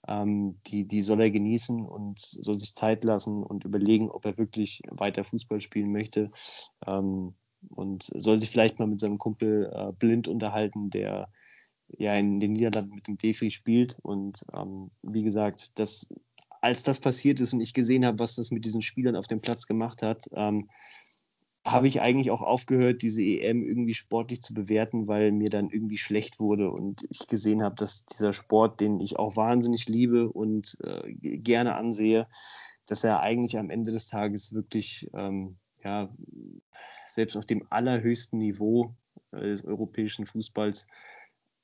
[0.08, 4.38] Ähm, die, die soll er genießen und soll sich Zeit lassen und überlegen, ob er
[4.38, 6.30] wirklich weiter Fußball spielen möchte.
[6.86, 7.34] Ähm,
[7.68, 11.28] und soll sich vielleicht mal mit seinem Kumpel äh, blind unterhalten, der
[11.88, 13.98] ja in den Niederlanden mit dem Defi spielt.
[14.02, 16.08] Und ähm, wie gesagt, das,
[16.60, 19.40] als das passiert ist und ich gesehen habe, was das mit diesen Spielern auf dem
[19.40, 20.68] Platz gemacht hat, ähm,
[21.66, 25.98] habe ich eigentlich auch aufgehört, diese EM irgendwie sportlich zu bewerten, weil mir dann irgendwie
[25.98, 30.78] schlecht wurde und ich gesehen habe, dass dieser Sport, den ich auch wahnsinnig liebe und
[30.84, 32.28] äh, gerne ansehe,
[32.86, 36.08] dass er eigentlich am Ende des Tages wirklich ähm, ja,
[37.06, 38.94] selbst auf dem allerhöchsten Niveau
[39.32, 40.86] äh, des europäischen Fußballs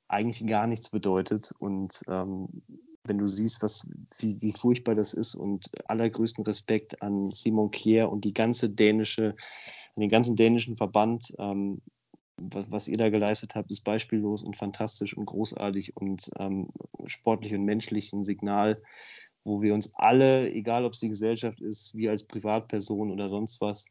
[0.07, 1.53] eigentlich gar nichts bedeutet.
[1.59, 2.47] Und ähm,
[3.05, 3.87] wenn du siehst, was,
[4.17, 9.35] wie, wie furchtbar das ist und allergrößten Respekt an Simon Kier und die ganze dänische,
[9.95, 11.81] den ganzen dänischen Verband, ähm,
[12.37, 16.69] was, was, ihr da geleistet habt, ist beispiellos und fantastisch und großartig und ähm,
[17.05, 18.81] sportlich und menschlich ein Signal,
[19.43, 23.59] wo wir uns alle, egal ob es die Gesellschaft ist, wie als Privatperson oder sonst
[23.61, 23.85] was,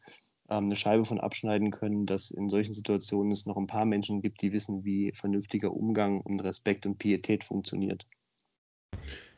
[0.49, 4.43] eine Scheibe von abschneiden können, dass in solchen Situationen es noch ein paar Menschen gibt,
[4.43, 8.07] die wissen, wie vernünftiger Umgang und Respekt und Pietät funktioniert.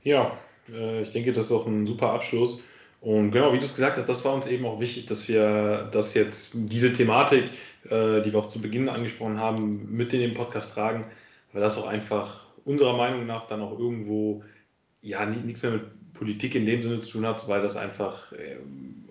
[0.02, 0.38] Ja,
[0.72, 2.64] äh, ich denke, das ist auch ein super Abschluss.
[3.00, 5.90] Und genau, wie du es gesagt hast, das war uns eben auch wichtig, dass wir
[5.92, 7.50] das jetzt, diese Thematik,
[7.84, 11.04] äh, die wir auch zu Beginn angesprochen haben, mit in den Podcast tragen,
[11.52, 14.42] weil das auch einfach unserer Meinung nach dann auch irgendwo
[15.02, 15.84] ja nichts mehr mit
[16.14, 18.56] Politik in dem Sinne zu tun hat, weil das einfach äh,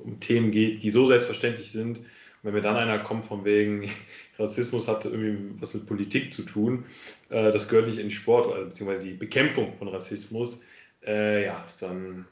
[0.03, 1.99] um Themen geht, die so selbstverständlich sind.
[1.99, 2.05] Und
[2.41, 3.89] wenn mir dann einer kommt von wegen,
[4.39, 6.85] Rassismus hat irgendwie was mit Politik zu tun,
[7.29, 10.61] äh, das gehört nicht in Sport, beziehungsweise die Bekämpfung von Rassismus,
[11.05, 12.25] äh, ja, dann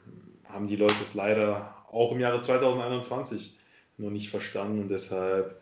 [0.44, 3.58] haben die Leute es leider auch im Jahre 2021
[3.98, 5.60] noch nicht verstanden und deshalb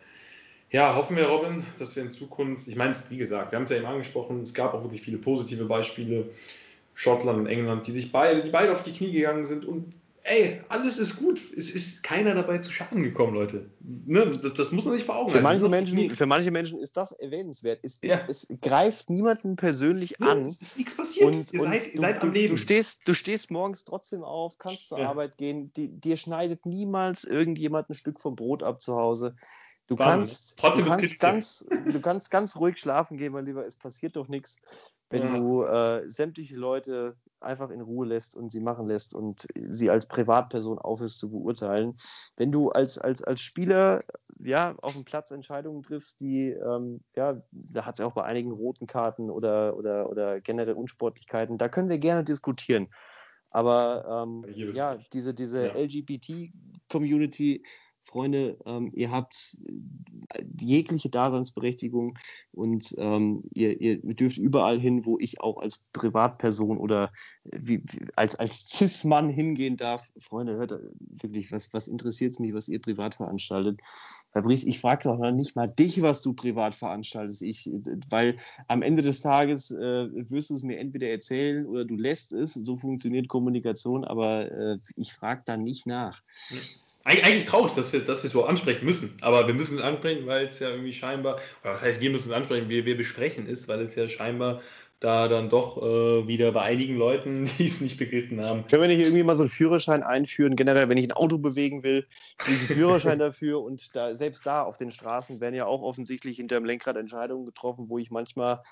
[0.73, 3.71] ja, hoffen wir, Robin, dass wir in Zukunft, ich meine, wie gesagt, wir haben es
[3.71, 6.31] ja eben angesprochen, es gab auch wirklich viele positive Beispiele,
[6.95, 10.61] Schottland und England, die sich beide, die beide auf die Knie gegangen sind und ey,
[10.69, 11.43] alles ist gut.
[11.57, 13.71] Es ist keiner dabei zu Schaden gekommen, Leute.
[13.81, 14.27] Ne?
[14.27, 17.13] Das, das, muss man sich vor Augen für Manche Menschen, für manche Menschen ist das
[17.13, 17.81] erwähnenswert.
[17.83, 18.21] Es, ja.
[18.29, 20.43] es, es greift niemanden persönlich es, an.
[20.43, 21.27] Es ist nichts passiert.
[21.27, 22.55] Und, ihr seid, ihr seid du, am Leben.
[22.55, 25.09] Du stehst, du stehst morgens trotzdem auf, kannst zur ja.
[25.09, 25.73] Arbeit gehen.
[25.75, 29.37] Die, dir schneidet niemals irgendjemand ein Stück vom Brot ab zu Hause.
[29.87, 33.67] Du kannst, du kannst, ganz, du kannst ganz ruhig schlafen gehen, mein Lieber.
[33.67, 34.59] Es passiert doch nichts,
[35.11, 35.37] wenn ja.
[35.37, 40.07] du äh, sämtliche Leute einfach in Ruhe lässt und sie machen lässt und sie als
[40.07, 41.99] Privatperson aufhörst zu beurteilen.
[42.37, 44.05] Wenn du als, als, als Spieler
[44.39, 48.25] ja, auf dem Platz Entscheidungen triffst, die, ähm, ja, da hat es ja auch bei
[48.25, 52.89] einigen roten Karten oder, oder, oder generell Unsportlichkeiten, da können wir gerne diskutieren.
[53.51, 54.45] Aber ähm,
[54.75, 55.73] ja, diese, diese ja.
[55.75, 57.65] LGBT-Community
[58.05, 59.57] Freunde, ähm, ihr habt
[60.31, 62.19] äh, jegliche Daseinsberechtigung
[62.53, 67.13] und ähm, ihr, ihr, dürft überall hin, wo ich auch als Privatperson oder
[67.45, 67.83] äh, wie,
[68.17, 70.11] als, als Cis-Mann hingehen darf.
[70.19, 73.81] Freunde, hört äh, wirklich, was, was interessiert es mich, was ihr privat veranstaltet?
[74.33, 77.43] Fabrice, ich frage doch nicht mal dich, was du privat veranstaltest.
[77.43, 77.71] Ich,
[78.09, 78.37] weil
[78.67, 82.55] am Ende des Tages äh, wirst du es mir entweder erzählen oder du lässt es.
[82.55, 86.23] So funktioniert Kommunikation, aber äh, ich frage da nicht nach.
[86.51, 86.57] Ja.
[87.05, 89.17] Eigentlich traurig, dass wir, dass wir es so ansprechen müssen.
[89.23, 92.29] Aber wir müssen es ansprechen, weil es ja irgendwie scheinbar, oder was heißt, wir müssen
[92.31, 94.61] es ansprechen, wir, wir besprechen es, weil es ja scheinbar
[95.01, 98.67] da dann doch äh, wieder bei einigen Leuten, die es nicht begriffen haben.
[98.67, 100.57] Können wir nicht irgendwie mal so einen Führerschein einführen?
[100.57, 102.07] Generell, wenn ich ein Auto bewegen will,
[102.47, 106.57] einen Führerschein dafür und da, selbst da auf den Straßen werden ja auch offensichtlich hinter
[106.57, 108.63] dem Lenkrad Entscheidungen getroffen, wo ich manchmal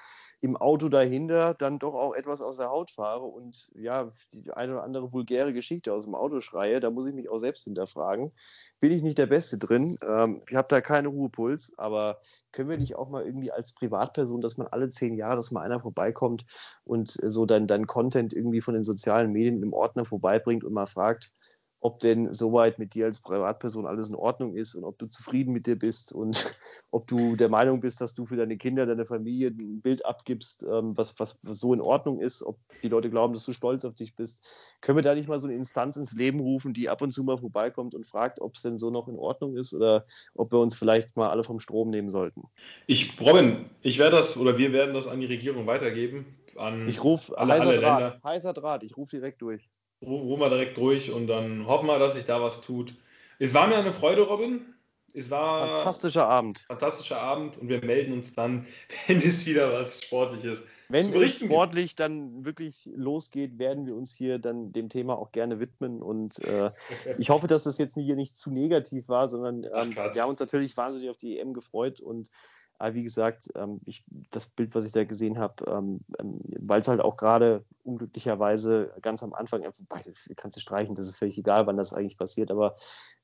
[0.40, 4.74] im Auto dahinter dann doch auch etwas aus der Haut fahre und ja, die eine
[4.74, 8.32] oder andere vulgäre Geschichte aus dem Auto schreie, da muss ich mich auch selbst hinterfragen.
[8.80, 9.98] Bin ich nicht der Beste drin?
[10.06, 12.20] Ähm, ich habe da keinen Ruhepuls, aber
[12.52, 15.62] können wir nicht auch mal irgendwie als Privatperson, dass man alle zehn Jahre, dass mal
[15.62, 16.46] einer vorbeikommt
[16.84, 20.86] und so dann, dann Content irgendwie von den sozialen Medien im Ordner vorbeibringt und mal
[20.86, 21.32] fragt,
[21.80, 25.52] ob denn soweit mit dir als Privatperson alles in Ordnung ist und ob du zufrieden
[25.52, 26.52] mit dir bist und
[26.90, 30.64] ob du der Meinung bist, dass du für deine Kinder, deine Familie ein Bild abgibst,
[30.64, 33.84] ähm, was, was, was so in Ordnung ist, ob die Leute glauben, dass du stolz
[33.84, 34.44] auf dich bist.
[34.80, 37.22] Können wir da nicht mal so eine Instanz ins Leben rufen, die ab und zu
[37.22, 40.04] mal vorbeikommt und fragt, ob es denn so noch in Ordnung ist oder
[40.34, 42.42] ob wir uns vielleicht mal alle vom Strom nehmen sollten?
[42.86, 46.38] Ich, Robin, ich werde das oder wir werden das an die Regierung weitergeben.
[46.56, 49.68] An ich rufe heißer Draht, heißer Draht, ich rufe direkt durch
[50.02, 52.94] ruhen wir direkt durch und dann hoffen wir, dass sich da was tut.
[53.38, 54.74] Es war mir eine Freude, Robin.
[55.14, 56.64] Es war fantastischer Abend.
[56.68, 58.66] Fantastischer Abend und wir melden uns dann,
[59.06, 62.00] wenn es wieder was Sportliches wenn es sportlich gibt.
[62.00, 66.02] dann wirklich losgeht, werden wir uns hier dann dem Thema auch gerne widmen.
[66.02, 66.70] Und äh,
[67.18, 70.40] ich hoffe, dass das jetzt hier nicht zu negativ war, sondern ähm, wir haben uns
[70.40, 72.30] natürlich wahnsinnig auf die EM gefreut und
[72.78, 76.80] aber wie gesagt, ähm, ich, das Bild, was ich da gesehen habe, ähm, ähm weil
[76.80, 81.16] es halt auch gerade unglücklicherweise ganz am Anfang, wobei, das kannst du streichen, das ist
[81.16, 82.76] völlig egal, wann das eigentlich passiert, aber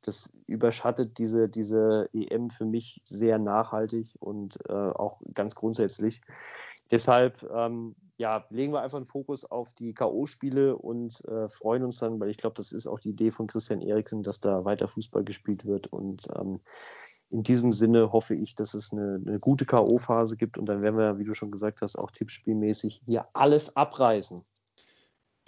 [0.02, 6.20] das überschattet diese, diese EM für mich sehr nachhaltig und äh, auch ganz grundsätzlich.
[6.90, 11.98] Deshalb ähm, ja, legen wir einfach einen Fokus auf die K.O.-Spiele und äh, freuen uns
[11.98, 14.86] dann, weil ich glaube, das ist auch die Idee von Christian Eriksen, dass da weiter
[14.86, 15.88] Fußball gespielt wird.
[15.88, 16.60] Und ähm,
[17.34, 20.96] in diesem Sinne hoffe ich, dass es eine, eine gute K.O.-Phase gibt und dann werden
[20.96, 24.40] wir, wie du schon gesagt hast, auch tippspielmäßig hier alles abreißen.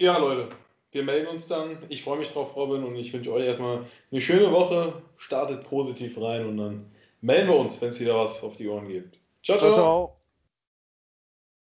[0.01, 0.49] Ja, Leute,
[0.91, 1.77] wir melden uns dann.
[1.87, 5.01] Ich freue mich drauf, Robin, und ich wünsche euch erstmal eine schöne Woche.
[5.15, 8.89] Startet positiv rein und dann melden wir uns, wenn es wieder was auf die Ohren
[8.89, 9.17] gibt.
[9.41, 9.57] ciao.
[9.57, 9.71] ciao.
[9.71, 10.16] ciao, ciao.